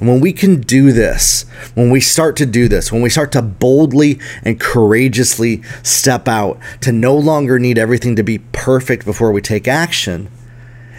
And 0.00 0.08
when 0.08 0.20
we 0.20 0.32
can 0.32 0.62
do 0.62 0.92
this, 0.92 1.42
when 1.74 1.90
we 1.90 2.00
start 2.00 2.36
to 2.38 2.46
do 2.46 2.68
this, 2.68 2.90
when 2.90 3.02
we 3.02 3.10
start 3.10 3.32
to 3.32 3.42
boldly 3.42 4.18
and 4.42 4.58
courageously 4.58 5.62
step 5.82 6.26
out, 6.26 6.58
to 6.80 6.90
no 6.90 7.14
longer 7.14 7.58
need 7.58 7.76
everything 7.78 8.16
to 8.16 8.22
be 8.22 8.38
perfect 8.38 9.04
before 9.04 9.30
we 9.30 9.42
take 9.42 9.68
action, 9.68 10.28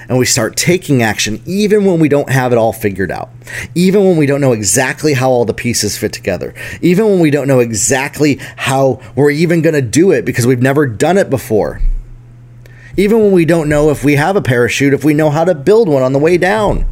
and 0.07 0.19
we 0.19 0.25
start 0.25 0.55
taking 0.55 1.01
action 1.01 1.41
even 1.45 1.85
when 1.85 1.99
we 1.99 2.09
don't 2.09 2.29
have 2.29 2.51
it 2.51 2.57
all 2.57 2.73
figured 2.73 3.11
out, 3.11 3.29
even 3.73 4.03
when 4.03 4.17
we 4.17 4.27
don't 4.27 4.41
know 4.41 4.51
exactly 4.51 5.13
how 5.13 5.31
all 5.31 5.45
the 5.45 5.53
pieces 5.53 5.97
fit 5.97 6.13
together, 6.13 6.53
even 6.81 7.05
when 7.05 7.19
we 7.19 7.31
don't 7.31 7.47
know 7.47 7.59
exactly 7.59 8.35
how 8.55 9.01
we're 9.15 9.31
even 9.31 9.63
going 9.63 9.73
to 9.73 9.81
do 9.81 10.11
it 10.11 10.25
because 10.25 10.45
we've 10.45 10.61
never 10.61 10.85
done 10.85 11.17
it 11.17 11.29
before. 11.29 11.81
Even 12.97 13.19
when 13.19 13.31
we 13.31 13.45
don't 13.45 13.69
know 13.69 13.89
if 13.89 14.03
we 14.03 14.15
have 14.15 14.35
a 14.35 14.41
parachute, 14.41 14.93
if 14.93 15.03
we 15.03 15.13
know 15.13 15.29
how 15.29 15.45
to 15.45 15.55
build 15.55 15.87
one 15.87 16.03
on 16.03 16.13
the 16.13 16.19
way 16.19 16.37
down 16.37 16.85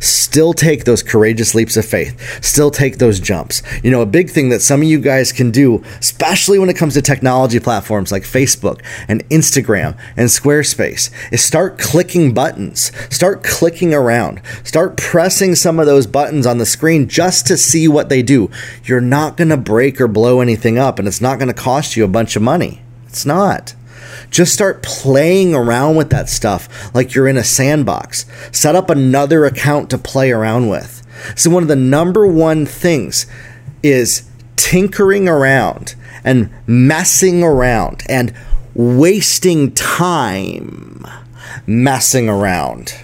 still 0.00 0.52
take 0.52 0.84
those 0.84 1.02
courageous 1.02 1.54
leaps 1.54 1.76
of 1.76 1.84
faith, 1.84 2.44
still 2.44 2.70
take 2.70 2.98
those 2.98 3.20
jumps. 3.20 3.62
You 3.82 3.90
know, 3.90 4.02
a 4.02 4.06
big 4.06 4.30
thing 4.30 4.48
that 4.50 4.60
some 4.60 4.82
of 4.82 4.88
you 4.88 5.00
guys 5.00 5.32
can 5.32 5.50
do, 5.50 5.82
especially 5.98 6.58
when 6.58 6.68
it 6.68 6.76
comes 6.76 6.94
to 6.94 7.02
technology 7.02 7.60
platforms 7.60 8.12
like 8.12 8.22
Facebook 8.22 8.82
and 9.08 9.28
Instagram 9.28 9.98
and 10.16 10.28
Squarespace, 10.28 11.10
is 11.32 11.42
start 11.42 11.78
clicking 11.78 12.34
buttons, 12.34 12.92
start 13.10 13.42
clicking 13.42 13.94
around, 13.94 14.40
start 14.64 14.96
pressing 14.96 15.54
some 15.54 15.78
of 15.78 15.86
those 15.86 16.06
buttons 16.06 16.46
on 16.46 16.58
the 16.58 16.66
screen 16.66 17.08
just 17.08 17.46
to 17.46 17.56
see 17.56 17.88
what 17.88 18.08
they 18.08 18.22
do. 18.22 18.50
You're 18.84 19.00
not 19.00 19.36
going 19.36 19.48
to 19.48 19.56
break 19.56 20.00
or 20.00 20.08
blow 20.08 20.40
anything 20.40 20.78
up, 20.78 20.98
and 20.98 21.08
it's 21.08 21.20
not 21.20 21.38
going 21.38 21.48
to 21.48 21.54
cost 21.54 21.96
you 21.96 22.04
a 22.04 22.08
bunch 22.08 22.36
of 22.36 22.42
money. 22.42 22.82
It's 23.06 23.24
not. 23.24 23.74
Just 24.30 24.52
start 24.52 24.82
playing 24.82 25.54
around 25.54 25.96
with 25.96 26.10
that 26.10 26.28
stuff 26.28 26.94
like 26.94 27.14
you're 27.14 27.28
in 27.28 27.36
a 27.36 27.44
sandbox. 27.44 28.24
Set 28.52 28.76
up 28.76 28.90
another 28.90 29.44
account 29.44 29.90
to 29.90 29.98
play 29.98 30.30
around 30.30 30.68
with. 30.68 31.02
So, 31.36 31.50
one 31.50 31.62
of 31.62 31.68
the 31.68 31.76
number 31.76 32.26
one 32.26 32.66
things 32.66 33.26
is 33.82 34.28
tinkering 34.56 35.28
around 35.28 35.94
and 36.24 36.50
messing 36.66 37.42
around 37.42 38.02
and 38.08 38.34
wasting 38.74 39.72
time 39.74 41.06
messing 41.66 42.28
around 42.28 42.94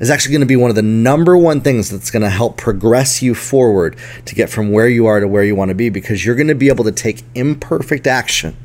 is 0.00 0.10
actually 0.10 0.32
going 0.32 0.40
to 0.40 0.46
be 0.46 0.56
one 0.56 0.70
of 0.70 0.76
the 0.76 0.82
number 0.82 1.36
one 1.36 1.60
things 1.60 1.90
that's 1.90 2.10
going 2.10 2.22
to 2.22 2.30
help 2.30 2.56
progress 2.56 3.20
you 3.20 3.34
forward 3.34 3.96
to 4.24 4.34
get 4.34 4.48
from 4.48 4.72
where 4.72 4.88
you 4.88 5.06
are 5.06 5.20
to 5.20 5.28
where 5.28 5.44
you 5.44 5.54
want 5.54 5.68
to 5.68 5.74
be 5.74 5.90
because 5.90 6.24
you're 6.24 6.34
going 6.34 6.48
to 6.48 6.54
be 6.54 6.68
able 6.68 6.84
to 6.84 6.92
take 6.92 7.22
imperfect 7.34 8.06
action 8.06 8.56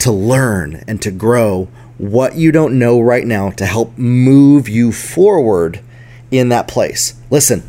to 0.00 0.12
learn 0.12 0.82
and 0.86 1.00
to 1.02 1.10
grow 1.10 1.68
what 1.98 2.34
you 2.34 2.50
don't 2.50 2.78
know 2.78 3.00
right 3.00 3.26
now 3.26 3.50
to 3.50 3.66
help 3.66 3.96
move 3.98 4.68
you 4.68 4.90
forward 4.90 5.80
in 6.30 6.48
that 6.48 6.66
place. 6.66 7.14
Listen, 7.30 7.62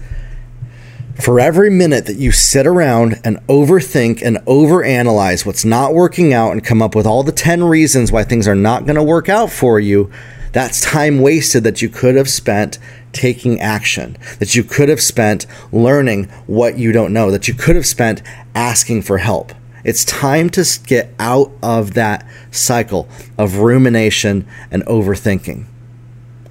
for 1.20 1.40
every 1.40 1.70
minute 1.70 2.06
that 2.06 2.16
you 2.16 2.32
sit 2.32 2.66
around 2.66 3.20
and 3.24 3.38
overthink 3.48 4.22
and 4.22 4.38
overanalyze 4.46 5.46
what's 5.46 5.66
not 5.66 5.94
working 5.94 6.34
out 6.34 6.52
and 6.52 6.64
come 6.64 6.82
up 6.82 6.96
with 6.96 7.06
all 7.06 7.24
the 7.24 7.32
10 7.32 7.64
reasons 7.64 8.12
why 8.12 8.24
things 8.24 8.48
are 8.48 8.56
not 8.56 8.86
going 8.86 8.96
to 8.96 9.04
work 9.04 9.28
out 9.28 9.52
for 9.52 9.80
you, 9.80 10.10
that's 10.54 10.82
time 10.82 11.22
wasted 11.22 11.64
that 11.64 11.82
you 11.82 11.90
could 11.90 12.16
have 12.16 12.30
spent 12.30 12.80
taking 13.14 13.60
action, 13.60 14.18
that 14.40 14.56
you 14.56 14.64
could 14.64 14.90
have 14.90 15.02
spent 15.02 15.46
learning 15.72 16.26
what 16.48 16.78
you 16.78 16.92
don't 16.92 17.14
know, 17.14 17.32
that 17.32 17.48
you 17.48 17.54
could 17.54 17.76
have 17.76 17.86
spent 17.86 18.22
asking 18.56 19.02
for 19.02 19.18
help. 19.18 19.54
It's 19.84 20.06
time 20.06 20.50
to 20.52 20.80
get 20.86 21.14
out 21.20 21.52
of 21.64 21.94
that 21.96 22.28
cycle 22.52 23.08
of 23.38 23.58
rumination 23.58 24.48
and 24.70 24.86
overthinking. 24.86 25.66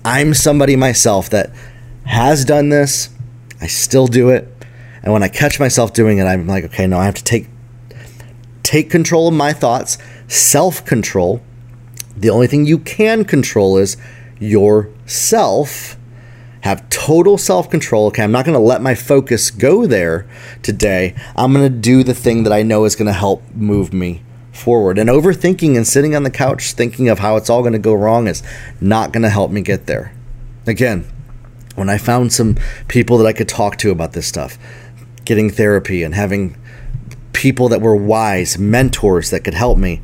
I'm 0.05 0.35
somebody 0.35 0.77
myself 0.77 1.31
that 1.31 1.51
has 2.07 2.45
done 2.45 2.71
this. 2.71 3.11
I 3.61 3.67
still 3.67 4.07
do 4.07 4.31
it. 4.31 4.49
And 5.03 5.13
when 5.13 5.23
I 5.23 5.29
catch 5.29 5.61
myself 5.61 5.93
doing 5.93 6.19
it, 6.19 6.25
I'm 6.25 6.47
like, 6.47 6.65
okay, 6.65 6.87
no, 6.87 6.99
I 6.99 7.05
have 7.05 7.15
to 7.15 7.25
take 7.25 7.49
take 8.63 8.91
control 8.91 9.29
of 9.29 9.35
my 9.35 9.53
thoughts, 9.53 9.99
self-control. 10.29 11.43
The 12.17 12.31
only 12.31 12.47
thing 12.47 12.67
you 12.67 12.79
can 12.79 13.25
control 13.25 13.77
is 13.79 13.97
yourself 14.39 15.97
have 16.61 16.89
total 16.91 17.39
self 17.39 17.71
control. 17.71 18.07
Okay, 18.07 18.23
I'm 18.23 18.33
not 18.33 18.45
going 18.45 18.57
to 18.57 18.61
let 18.65 18.83
my 18.83 18.95
focus 18.95 19.51
go 19.51 19.87
there 19.87 20.29
today. 20.63 21.15
I'm 21.37 21.53
going 21.53 21.71
to 21.71 21.79
do 21.79 22.03
the 22.03 22.15
thing 22.15 22.45
that 22.45 22.53
I 22.53 22.63
know 22.63 22.85
is 22.85 22.97
going 22.97 23.07
to 23.07 23.13
help 23.13 23.43
move 23.55 23.93
me 23.93 24.23
forward. 24.53 24.99
And 24.99 25.09
overthinking 25.09 25.77
and 25.77 25.87
sitting 25.87 26.15
on 26.15 26.23
the 26.23 26.31
couch 26.31 26.73
thinking 26.73 27.09
of 27.09 27.21
how 27.21 27.37
it's 27.37 27.49
all 27.49 27.63
going 27.63 27.73
to 27.73 27.79
go 27.79 27.95
wrong 27.95 28.29
is 28.29 28.43
not 28.81 29.13
going 29.13 29.23
to 29.23 29.31
help 29.31 29.51
me 29.51 29.63
get 29.63 29.87
there. 29.87 30.15
Again, 30.67 31.07
when 31.75 31.89
I 31.89 31.99
found 31.99 32.33
some 32.33 32.57
people 32.89 33.17
that 33.19 33.27
I 33.27 33.33
could 33.33 33.49
talk 33.49 33.77
to 33.79 33.91
about 33.91 34.13
this 34.13 34.27
stuff, 34.27 34.59
getting 35.25 35.51
therapy 35.51 36.03
and 36.03 36.15
having 36.15 36.57
people 37.33 37.69
that 37.69 37.81
were 37.81 37.97
wise, 37.97 38.59
mentors 38.59 39.31
that 39.31 39.45
could 39.45 39.55
help 39.55 39.79
me, 39.79 40.03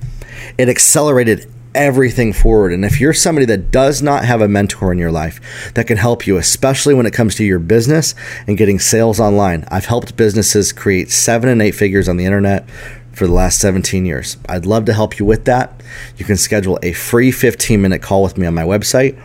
it 0.56 0.68
accelerated 0.68 1.50
everything 1.76 2.32
forward. 2.32 2.72
And 2.72 2.84
if 2.84 3.00
you're 3.00 3.12
somebody 3.12 3.46
that 3.46 3.70
does 3.70 4.02
not 4.02 4.24
have 4.24 4.40
a 4.40 4.48
mentor 4.48 4.90
in 4.90 4.98
your 4.98 5.12
life 5.12 5.72
that 5.74 5.86
can 5.86 5.98
help 5.98 6.26
you, 6.26 6.38
especially 6.38 6.94
when 6.94 7.06
it 7.06 7.12
comes 7.12 7.34
to 7.36 7.44
your 7.44 7.58
business 7.58 8.14
and 8.46 8.56
getting 8.56 8.78
sales 8.78 9.20
online, 9.20 9.64
I've 9.68 9.86
helped 9.86 10.16
businesses 10.16 10.72
create 10.72 11.10
seven 11.10 11.48
and 11.48 11.62
eight 11.62 11.74
figures 11.74 12.08
on 12.08 12.16
the 12.16 12.24
internet 12.24 12.68
for 13.12 13.26
the 13.26 13.32
last 13.32 13.60
17 13.60 14.04
years. 14.04 14.36
I'd 14.48 14.66
love 14.66 14.84
to 14.86 14.92
help 14.92 15.18
you 15.18 15.24
with 15.24 15.44
that. 15.44 15.82
You 16.16 16.24
can 16.24 16.36
schedule 16.36 16.78
a 16.82 16.92
free 16.92 17.30
15 17.30 17.80
minute 17.80 18.02
call 18.02 18.22
with 18.22 18.36
me 18.36 18.46
on 18.46 18.54
my 18.54 18.64
website. 18.64 19.20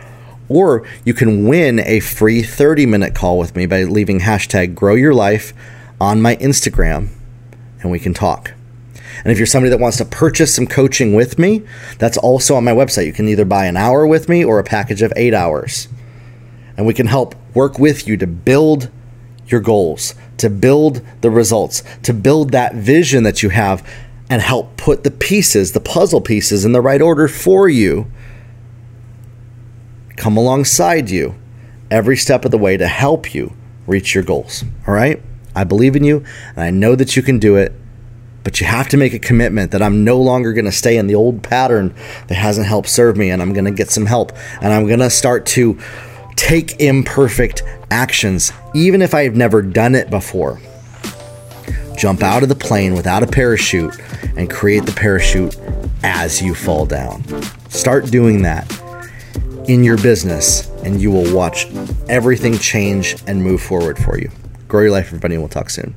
Or 0.48 0.86
you 1.04 1.14
can 1.14 1.46
win 1.46 1.80
a 1.80 2.00
free 2.00 2.42
30 2.42 2.86
minute 2.86 3.14
call 3.14 3.38
with 3.38 3.56
me 3.56 3.66
by 3.66 3.84
leaving 3.84 4.20
hashtag 4.20 4.74
grow 4.74 4.94
your 4.94 5.14
life 5.14 5.54
on 6.00 6.20
my 6.20 6.36
Instagram 6.36 7.08
and 7.80 7.90
we 7.90 7.98
can 7.98 8.14
talk. 8.14 8.52
And 9.24 9.32
if 9.32 9.38
you're 9.38 9.46
somebody 9.46 9.70
that 9.70 9.80
wants 9.80 9.98
to 9.98 10.04
purchase 10.04 10.54
some 10.54 10.66
coaching 10.66 11.14
with 11.14 11.38
me, 11.38 11.62
that's 11.98 12.16
also 12.16 12.56
on 12.56 12.64
my 12.64 12.72
website. 12.72 13.06
You 13.06 13.12
can 13.12 13.28
either 13.28 13.44
buy 13.44 13.66
an 13.66 13.76
hour 13.76 14.06
with 14.06 14.28
me 14.28 14.44
or 14.44 14.58
a 14.58 14.64
package 14.64 15.02
of 15.02 15.12
eight 15.16 15.34
hours. 15.34 15.88
And 16.76 16.86
we 16.86 16.94
can 16.94 17.06
help 17.06 17.34
work 17.54 17.78
with 17.78 18.08
you 18.08 18.16
to 18.16 18.26
build 18.26 18.90
your 19.46 19.60
goals, 19.60 20.14
to 20.38 20.50
build 20.50 21.02
the 21.20 21.30
results, 21.30 21.82
to 22.02 22.12
build 22.12 22.50
that 22.52 22.74
vision 22.74 23.22
that 23.22 23.42
you 23.42 23.50
have, 23.50 23.86
and 24.28 24.40
help 24.40 24.76
put 24.76 25.04
the 25.04 25.10
pieces, 25.10 25.72
the 25.72 25.80
puzzle 25.80 26.20
pieces, 26.20 26.64
in 26.64 26.72
the 26.72 26.80
right 26.80 27.02
order 27.02 27.28
for 27.28 27.68
you. 27.68 28.10
Come 30.16 30.36
alongside 30.36 31.10
you 31.10 31.34
every 31.90 32.16
step 32.16 32.44
of 32.44 32.50
the 32.50 32.58
way 32.58 32.76
to 32.76 32.88
help 32.88 33.34
you 33.34 33.52
reach 33.86 34.14
your 34.14 34.24
goals. 34.24 34.64
All 34.88 34.94
right? 34.94 35.22
I 35.54 35.64
believe 35.64 35.96
in 35.96 36.04
you, 36.04 36.24
and 36.56 36.60
I 36.64 36.70
know 36.70 36.96
that 36.96 37.14
you 37.14 37.22
can 37.22 37.38
do 37.38 37.56
it. 37.56 37.72
But 38.44 38.60
you 38.60 38.66
have 38.66 38.88
to 38.88 38.96
make 38.96 39.14
a 39.14 39.18
commitment 39.18 39.70
that 39.70 39.82
I'm 39.82 40.04
no 40.04 40.18
longer 40.20 40.52
going 40.52 40.64
to 40.64 40.72
stay 40.72 40.96
in 40.96 41.06
the 41.06 41.14
old 41.14 41.42
pattern 41.42 41.94
that 42.26 42.34
hasn't 42.34 42.66
helped 42.66 42.88
serve 42.88 43.16
me, 43.16 43.30
and 43.30 43.40
I'm 43.40 43.52
going 43.52 43.64
to 43.64 43.70
get 43.70 43.90
some 43.90 44.06
help. 44.06 44.32
And 44.60 44.72
I'm 44.72 44.86
going 44.86 45.00
to 45.00 45.10
start 45.10 45.46
to 45.46 45.78
take 46.36 46.80
imperfect 46.80 47.62
actions, 47.90 48.52
even 48.74 49.02
if 49.02 49.14
I've 49.14 49.36
never 49.36 49.62
done 49.62 49.94
it 49.94 50.10
before. 50.10 50.60
Jump 51.96 52.22
out 52.22 52.42
of 52.42 52.48
the 52.48 52.54
plane 52.54 52.94
without 52.94 53.22
a 53.22 53.26
parachute 53.26 53.96
and 54.36 54.50
create 54.50 54.86
the 54.86 54.92
parachute 54.92 55.56
as 56.02 56.42
you 56.42 56.54
fall 56.54 56.86
down. 56.86 57.22
Start 57.68 58.06
doing 58.06 58.42
that 58.42 58.68
in 59.68 59.84
your 59.84 59.96
business, 59.98 60.68
and 60.84 61.00
you 61.00 61.10
will 61.10 61.32
watch 61.34 61.66
everything 62.08 62.58
change 62.58 63.14
and 63.26 63.42
move 63.42 63.62
forward 63.62 63.98
for 63.98 64.18
you. 64.18 64.30
Grow 64.66 64.82
your 64.82 64.90
life, 64.90 65.06
everybody, 65.06 65.34
and 65.34 65.42
we'll 65.42 65.48
talk 65.48 65.70
soon. 65.70 65.94